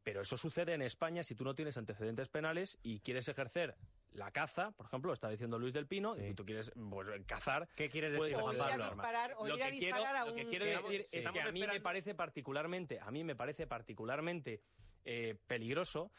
Pero 0.04 0.21
eso 0.21 0.38
sucede 0.38 0.73
en 0.73 0.82
España 0.82 1.21
si 1.21 1.36
tú 1.36 1.43
no 1.43 1.54
tienes 1.54 1.78
antecedentes 1.78 2.30
penales 2.30 2.78
y 2.82 3.02
quieres 3.02 3.28
ejercer 3.28 3.75
la 4.13 4.32
caza, 4.32 4.71
por 4.71 4.86
ejemplo, 4.86 5.10
lo 5.10 5.13
está 5.13 5.30
diciendo 5.30 5.60
Luis 5.60 5.73
del 5.73 5.86
Pino, 5.86 6.15
Sí. 6.15 6.28
y 6.28 6.34
tú 6.34 6.45
quieres 6.45 6.71
pues, 6.89 7.08
cazar, 7.25 7.67
¿Qué 7.75 7.89
quieres 7.89 8.13
decir, 8.13 8.38
O 8.38 8.54
ir 8.54 8.62
a 8.62 8.78
disparar, 8.78 9.34
o 9.38 9.45
lo 9.45 9.58
ir 9.58 9.63
a 9.63 9.69
que 9.69 9.78
quiero, 9.80 9.97
disparar 9.97 10.15
a 10.15 10.25
lo 10.25 10.34
que 10.34 10.43
un- 10.45 10.49
quiero 10.49 10.65
es 10.65 11.25
a 11.28 11.52
mí 11.52 11.60
me 11.67 11.82
parece 11.82 12.15
particularmente, 12.15 12.99
a 13.02 13.12
mí 13.12 13.23
me 13.25 13.36
parece 13.36 13.67
particularmente 13.67 14.62
eh, 15.10 15.36
peligroso 15.47 16.12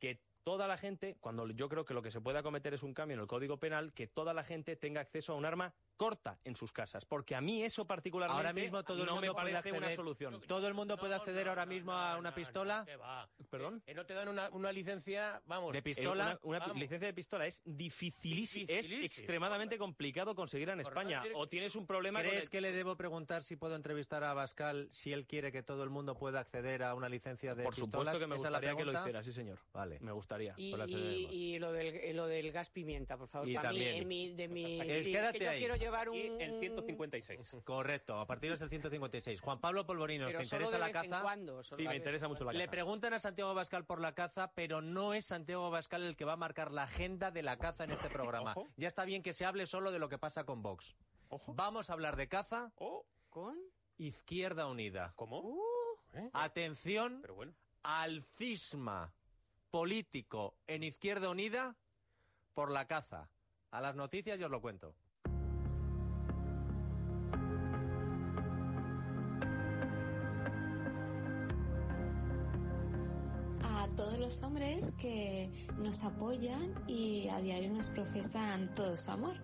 que 0.00 0.18
toda 0.42 0.66
la 0.66 0.76
gente, 0.76 1.16
cuando 1.20 1.48
yo 1.50 1.68
creo 1.68 1.84
que 1.84 1.94
lo 1.94 2.02
que 2.02 2.10
se 2.10 2.20
puede 2.20 2.38
acometer 2.38 2.74
es 2.74 2.82
un 2.82 2.94
cambio 2.94 3.14
en 3.14 3.20
el 3.20 3.26
Código 3.26 3.58
Penal, 3.58 3.92
que 3.92 4.06
toda 4.06 4.32
la 4.34 4.42
gente 4.44 4.76
tenga 4.76 5.00
acceso 5.00 5.32
a 5.32 5.36
un 5.36 5.44
arma 5.44 5.72
corta 5.96 6.38
en 6.44 6.56
sus 6.56 6.72
casas, 6.72 7.04
porque 7.04 7.34
a 7.34 7.40
mí 7.40 7.62
eso 7.62 7.84
particularmente 7.86 8.36
Ahora 8.38 8.52
mismo 8.54 8.82
todo 8.82 9.00
el 9.00 9.06
no 9.06 9.12
mundo 9.16 9.26
me 9.28 9.32
puede 9.34 9.52
parece 9.52 9.72
una 9.76 9.86
acceder- 9.88 9.96
solución. 9.96 10.40
¿Todo 10.46 10.66
el 10.66 10.74
mundo 10.74 10.96
puede 10.96 11.14
acceder 11.14 11.48
ahora 11.48 11.66
mismo 11.66 11.92
a 11.92 12.16
una 12.16 12.34
pistola? 12.34 12.84
¿Qué 12.86 12.96
va? 12.96 13.28
¿Perdón? 13.50 13.82
Eh, 13.86 13.92
no 13.94 14.06
te 14.06 14.14
dan 14.14 14.28
una, 14.28 14.48
una 14.50 14.72
licencia, 14.72 15.42
vamos. 15.46 15.72
¿De 15.72 15.78
Eh, 15.80 15.82
pistola? 15.82 16.38
Una, 16.42 16.64
una 16.64 16.74
licencia 16.74 17.06
de 17.06 17.12
pistola 17.14 17.46
es 17.46 17.60
dificilísimo, 17.64 18.66
es 18.68 18.90
extremadamente 18.90 19.76
complicado 19.76 20.34
conseguirla 20.34 20.72
en 20.74 20.82
Por 20.82 20.92
España. 20.92 21.22
O 21.34 21.48
tienes 21.48 21.76
un 21.76 21.86
problema 21.86 22.20
con 22.20 22.28
¿Crees 22.30 22.44
el- 22.44 22.50
que 22.50 22.60
le 22.62 22.72
debo 22.72 22.96
preguntar 22.96 23.42
si 23.42 23.56
puedo 23.56 23.76
entrevistar 23.76 24.24
a 24.24 24.30
Abascal 24.30 24.88
si 24.92 25.12
él 25.12 25.26
quiere 25.26 25.52
que 25.52 25.62
todo 25.62 25.82
el 25.84 25.90
mundo 25.90 26.14
pueda 26.14 26.40
acceder 26.40 26.82
a 26.82 26.94
una 26.94 27.08
licencia 27.10 27.54
de 27.54 27.62
Por 27.64 27.74
pistolas? 27.74 27.90
supuesto 27.92 28.18
que 28.18 28.26
me 28.26 28.36
¿Esa 28.36 28.46
es 28.48 28.52
la 28.52 28.58
gustaría 28.58 28.76
que 28.76 28.84
lo 28.84 28.92
pregunta? 28.92 29.00
hiciera, 29.00 29.22
sí 29.22 29.32
señor. 29.34 29.58
Vale. 29.74 29.98
Me 30.00 30.12
gustaría. 30.12 30.29
Y, 30.38 30.70
la 30.76 30.86
y- 30.86 30.92
cederemos. 30.92 31.32
y 31.32 31.58
lo, 31.58 31.72
del, 31.72 31.86
eh, 31.96 32.14
lo 32.14 32.26
del 32.28 32.52
gas 32.52 32.70
pimienta, 32.70 33.16
por 33.16 33.28
favor. 33.28 33.48
Y 33.48 33.54
para 33.54 33.70
mí, 33.72 33.78
también. 33.78 34.02
en 34.02 34.08
mi- 34.08 34.32
de 34.34 34.48
mi, 34.48 34.80
Es- 34.80 35.04
sí, 35.04 35.12
quédate 35.12 35.38
que 35.38 35.44
yo 35.44 35.50
ahí. 35.50 35.58
quiero 35.58 35.74
llevar 35.76 36.08
un... 36.08 36.16
Y 36.16 36.26
el 36.40 36.60
156. 36.60 37.56
Correcto, 37.64 38.18
a 38.18 38.26
partir 38.26 38.50
del 38.56 38.68
156. 38.68 39.40
Juan 39.40 39.60
Pablo 39.60 39.84
Polvorinos, 39.86 40.28
pero 40.28 40.38
¿te 40.38 40.44
solo 40.44 40.62
interesa 40.66 40.76
de 40.76 40.92
la 40.92 40.98
vez 41.00 41.04
en 41.04 41.10
caza? 41.10 41.22
cuando, 41.22 41.62
solo 41.64 41.82
Sí, 41.82 41.88
me 41.88 41.96
interesa 41.96 42.28
mucho 42.28 42.44
la 42.44 42.52
Le 42.52 42.58
caza. 42.60 42.70
preguntan 42.70 43.14
a 43.14 43.18
Santiago 43.18 43.50
Abascal 43.50 43.84
por 43.86 44.00
la 44.00 44.14
caza, 44.14 44.52
pero 44.54 44.80
no 44.80 45.14
es 45.14 45.26
Santiago 45.26 45.66
Abascal 45.66 46.04
el 46.04 46.16
que 46.16 46.24
va 46.24 46.34
a 46.34 46.36
marcar 46.36 46.70
la 46.70 46.84
agenda 46.84 47.30
de 47.30 47.42
la 47.42 47.56
caza 47.56 47.84
en 47.84 47.90
este 47.90 48.08
programa. 48.44 48.52
Ojo. 48.56 48.68
Ya 48.76 48.88
está 48.88 49.04
bien 49.04 49.22
que 49.22 49.32
se 49.32 49.44
hable 49.44 49.66
solo 49.66 49.90
de 49.90 49.98
lo 49.98 50.08
que 50.08 50.18
pasa 50.18 50.44
con 50.44 50.62
Vox. 50.62 50.94
Ojo. 51.28 51.54
Vamos 51.54 51.90
a 51.90 51.92
hablar 51.94 52.16
de 52.16 52.28
caza, 52.28 52.72
Oh, 52.76 53.04
¿Con? 53.28 53.56
Izquierda 53.98 54.66
Unida. 54.66 55.12
¿Cómo? 55.16 55.40
Uh, 55.40 56.30
Atención 56.32 57.18
Pero 57.22 57.34
bueno. 57.34 57.52
al 57.82 58.24
cisma 58.36 59.12
político 59.70 60.54
en 60.66 60.82
Izquierda 60.82 61.30
Unida 61.30 61.76
por 62.54 62.70
la 62.70 62.86
caza. 62.86 63.28
A 63.70 63.80
las 63.80 63.94
noticias 63.94 64.38
yo 64.38 64.46
os 64.46 64.52
lo 64.52 64.60
cuento. 64.60 64.94
Los 74.30 74.44
hombres 74.44 74.92
que 74.96 75.50
nos 75.82 76.04
apoyan 76.04 76.72
y 76.86 77.26
a 77.26 77.40
diario 77.40 77.68
nos 77.72 77.88
profesan 77.88 78.72
todo 78.76 78.96
su 78.96 79.10
amor. 79.10 79.34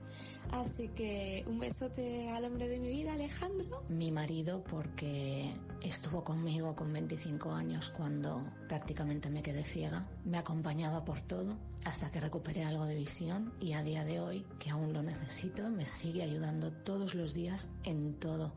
Así 0.52 0.86
que 0.90 1.44
un 1.48 1.58
besote 1.58 2.30
al 2.30 2.44
hombre 2.44 2.68
de 2.68 2.78
mi 2.78 2.90
vida, 2.90 3.14
Alejandro. 3.14 3.82
Mi 3.88 4.12
marido 4.12 4.62
porque 4.62 5.52
estuvo 5.82 6.22
conmigo 6.22 6.76
con 6.76 6.92
25 6.92 7.50
años 7.50 7.90
cuando 7.96 8.44
prácticamente 8.68 9.28
me 9.28 9.42
quedé 9.42 9.64
ciega. 9.64 10.06
Me 10.24 10.38
acompañaba 10.38 11.04
por 11.04 11.20
todo 11.20 11.56
hasta 11.84 12.12
que 12.12 12.20
recuperé 12.20 12.62
algo 12.62 12.84
de 12.84 12.94
visión 12.94 13.54
y 13.58 13.72
a 13.72 13.82
día 13.82 14.04
de 14.04 14.20
hoy, 14.20 14.46
que 14.60 14.70
aún 14.70 14.92
lo 14.92 15.02
necesito, 15.02 15.68
me 15.68 15.84
sigue 15.84 16.22
ayudando 16.22 16.70
todos 16.70 17.16
los 17.16 17.34
días 17.34 17.70
en 17.82 18.14
todo, 18.20 18.54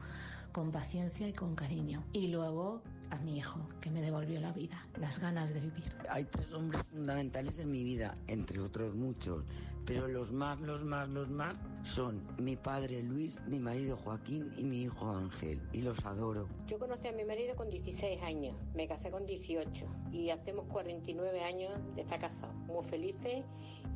con 0.52 0.72
paciencia 0.72 1.28
y 1.28 1.34
con 1.34 1.56
cariño. 1.56 2.04
Y 2.14 2.28
luego 2.28 2.84
a 3.12 3.18
mi 3.18 3.38
hijo, 3.38 3.60
que 3.82 3.90
me 3.90 4.02
devolvió 4.02 4.40
la 4.40 4.52
vida, 4.52 4.78
las 5.00 5.20
ganas 5.20 5.54
de 5.54 5.62
vivir. 5.62 5.92
Hay 6.10 6.26
tres 6.26 6.52
hombres 6.52 6.84
fundamentales 6.88 7.60
en 7.60 7.72
mi 7.72 7.84
vida, 7.84 8.16
entre 8.28 8.60
otros 8.60 8.96
muchos, 8.96 9.46
pero 9.86 10.08
los 10.08 10.32
más, 10.32 10.60
los 10.62 10.84
más, 10.84 11.10
los 11.10 11.30
más 11.30 11.60
son 11.84 12.22
mi 12.38 12.56
padre 12.56 13.02
Luis, 13.02 13.42
mi 13.48 13.60
marido 13.60 13.98
Joaquín 13.98 14.52
y 14.56 14.64
mi 14.64 14.84
hijo 14.84 15.10
Ángel, 15.10 15.62
y 15.74 15.82
los 15.82 16.06
adoro. 16.06 16.48
Yo 16.68 16.78
conocí 16.78 17.08
a 17.08 17.12
mi 17.12 17.24
marido 17.24 17.56
con 17.56 17.70
16 17.70 18.22
años, 18.22 18.56
me 18.76 18.88
casé 18.88 19.10
con 19.10 19.26
18 19.26 19.88
y 20.12 20.30
hacemos 20.30 20.66
49 20.68 21.44
años 21.44 21.72
de 21.96 22.02
estar 22.02 22.20
casados, 22.20 22.56
muy 22.68 22.86
felices 22.86 23.44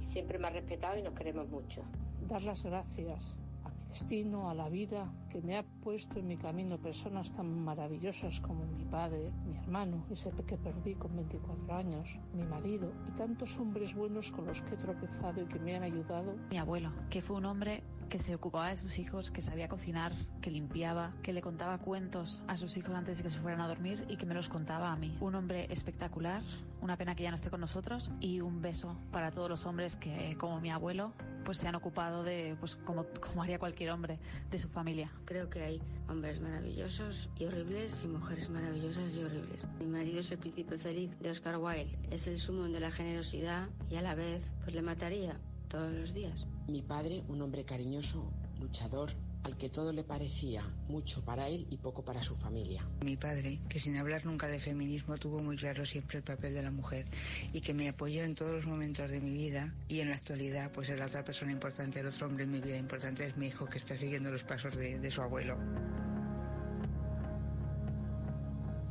y 0.01 0.05
siempre 0.05 0.39
me 0.39 0.47
ha 0.47 0.49
respetado 0.49 0.97
y 0.97 1.03
nos 1.03 1.13
queremos 1.13 1.47
mucho. 1.49 1.83
Dar 2.27 2.41
las 2.41 2.63
gracias 2.63 3.37
a 3.63 3.69
mi 3.69 3.89
destino, 3.89 4.49
a 4.49 4.55
la 4.55 4.69
vida, 4.69 5.13
que 5.29 5.41
me 5.41 5.57
ha 5.57 5.63
puesto 5.83 6.17
en 6.19 6.27
mi 6.27 6.37
camino 6.37 6.77
personas 6.77 7.33
tan 7.33 7.63
maravillosas 7.63 8.39
como 8.39 8.65
mi 8.65 8.85
padre, 8.85 9.31
mi 9.45 9.57
hermano, 9.57 10.05
ese 10.09 10.31
que 10.47 10.57
perdí 10.57 10.95
con 10.95 11.15
24 11.15 11.75
años, 11.75 12.17
mi 12.33 12.43
marido 12.43 12.91
y 13.07 13.11
tantos 13.11 13.59
hombres 13.59 13.93
buenos 13.93 14.31
con 14.31 14.45
los 14.45 14.61
que 14.61 14.75
he 14.75 14.77
tropezado 14.77 15.41
y 15.41 15.45
que 15.45 15.59
me 15.59 15.75
han 15.75 15.83
ayudado. 15.83 16.35
Mi 16.51 16.57
abuelo, 16.57 16.91
que 17.09 17.21
fue 17.21 17.35
un 17.35 17.45
hombre 17.45 17.83
que 18.09 18.19
se 18.19 18.35
ocupaba 18.35 18.69
de 18.69 18.77
sus 18.77 18.99
hijos, 18.99 19.31
que 19.31 19.41
sabía 19.41 19.67
cocinar, 19.67 20.13
que 20.39 20.51
limpiaba, 20.51 21.13
que 21.23 21.33
le 21.33 21.41
contaba 21.41 21.79
cuentos 21.79 22.43
a 22.47 22.55
sus 22.57 22.77
hijos 22.77 22.93
antes 22.93 23.17
de 23.17 23.23
que 23.23 23.29
se 23.29 23.39
fueran 23.39 23.59
a 23.59 23.67
dormir 23.67 24.05
y 24.07 24.17
que 24.17 24.25
me 24.25 24.35
los 24.35 24.49
contaba 24.49 24.91
a 24.91 24.95
mí. 24.95 25.17
Un 25.19 25.35
hombre 25.35 25.65
espectacular, 25.71 26.43
una 26.81 26.95
pena 26.95 27.15
que 27.15 27.23
ya 27.23 27.29
no 27.29 27.35
esté 27.35 27.49
con 27.49 27.61
nosotros 27.61 28.11
y 28.19 28.39
un 28.39 28.61
beso 28.61 28.97
para 29.11 29.31
todos 29.31 29.49
los 29.49 29.65
hombres 29.65 29.95
que, 29.95 30.37
como 30.37 30.61
mi 30.61 30.69
abuelo, 30.69 31.13
pues 31.43 31.57
se 31.57 31.67
han 31.67 31.75
ocupado 31.75 32.23
de, 32.23 32.55
pues 32.59 32.75
como, 32.75 33.05
como 33.19 33.41
haría 33.41 33.57
cualquier 33.57 33.89
hombre, 33.89 34.19
de 34.51 34.57
su 34.59 34.69
familia. 34.69 35.11
Creo 35.25 35.49
que 35.49 35.63
hombres 36.09 36.41
maravillosos 36.41 37.29
y 37.39 37.45
horribles 37.45 38.03
y 38.03 38.07
mujeres 38.07 38.49
maravillosas 38.49 39.15
y 39.15 39.23
horribles. 39.23 39.65
Mi 39.79 39.85
marido 39.85 40.19
es 40.19 40.31
el 40.31 40.39
príncipe 40.39 40.77
feliz 40.77 41.09
de 41.19 41.29
Oscar 41.29 41.57
Wilde, 41.57 41.97
es 42.11 42.27
el 42.27 42.39
sumo 42.39 42.63
de 42.63 42.79
la 42.79 42.91
generosidad 42.91 43.69
y 43.89 43.95
a 43.95 44.01
la 44.01 44.15
vez 44.15 44.43
pues 44.63 44.75
le 44.75 44.81
mataría 44.81 45.39
todos 45.69 45.91
los 45.93 46.13
días. 46.13 46.45
Mi 46.67 46.81
padre, 46.81 47.23
un 47.27 47.41
hombre 47.41 47.65
cariñoso, 47.65 48.31
luchador, 48.59 49.11
al 49.43 49.57
que 49.57 49.69
todo 49.69 49.91
le 49.91 50.03
parecía 50.03 50.63
mucho 50.87 51.23
para 51.23 51.47
él 51.47 51.67
y 51.69 51.77
poco 51.77 52.03
para 52.03 52.23
su 52.23 52.35
familia. 52.35 52.87
Mi 53.03 53.17
padre, 53.17 53.59
que 53.69 53.79
sin 53.79 53.97
hablar 53.97 54.25
nunca 54.25 54.47
de 54.47 54.59
feminismo 54.59 55.17
tuvo 55.17 55.39
muy 55.39 55.57
claro 55.57 55.85
siempre 55.85 56.19
el 56.19 56.23
papel 56.23 56.53
de 56.53 56.63
la 56.63 56.71
mujer 56.71 57.05
y 57.51 57.61
que 57.61 57.73
me 57.73 57.89
apoyó 57.89 58.23
en 58.23 58.35
todos 58.35 58.53
los 58.53 58.65
momentos 58.65 59.09
de 59.09 59.21
mi 59.21 59.31
vida 59.31 59.73
y 59.87 59.99
en 59.99 60.09
la 60.09 60.15
actualidad 60.15 60.71
pues 60.71 60.89
es 60.89 60.97
la 60.97 61.07
otra 61.07 61.23
persona 61.23 61.51
importante, 61.51 61.99
el 61.99 62.07
otro 62.07 62.27
hombre 62.27 62.43
en 62.45 62.51
mi 62.51 62.61
vida 62.61 62.77
importante 62.77 63.25
es 63.25 63.37
mi 63.37 63.47
hijo 63.47 63.65
que 63.65 63.77
está 63.77 63.97
siguiendo 63.97 64.31
los 64.31 64.43
pasos 64.43 64.75
de, 64.75 64.99
de 64.99 65.11
su 65.11 65.21
abuelo. 65.21 65.57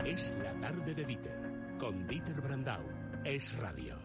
Es 0.04 0.32
la 0.42 0.52
tarde 0.60 0.94
de 0.94 1.04
Dieter, 1.04 1.76
con 1.78 2.06
Dieter 2.08 2.40
Brandau. 2.40 2.82
Es 3.24 3.56
radio. 3.56 3.96